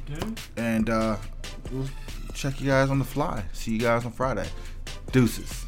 and 0.58 0.90
uh, 0.90 1.16
we'll 1.72 1.88
check 2.34 2.60
you 2.60 2.68
guys 2.68 2.90
on 2.90 3.00
the 3.00 3.06
fly. 3.06 3.44
See 3.54 3.72
you 3.72 3.80
guys 3.80 4.06
on 4.06 4.12
Friday. 4.12 4.48
Deuces. 5.14 5.66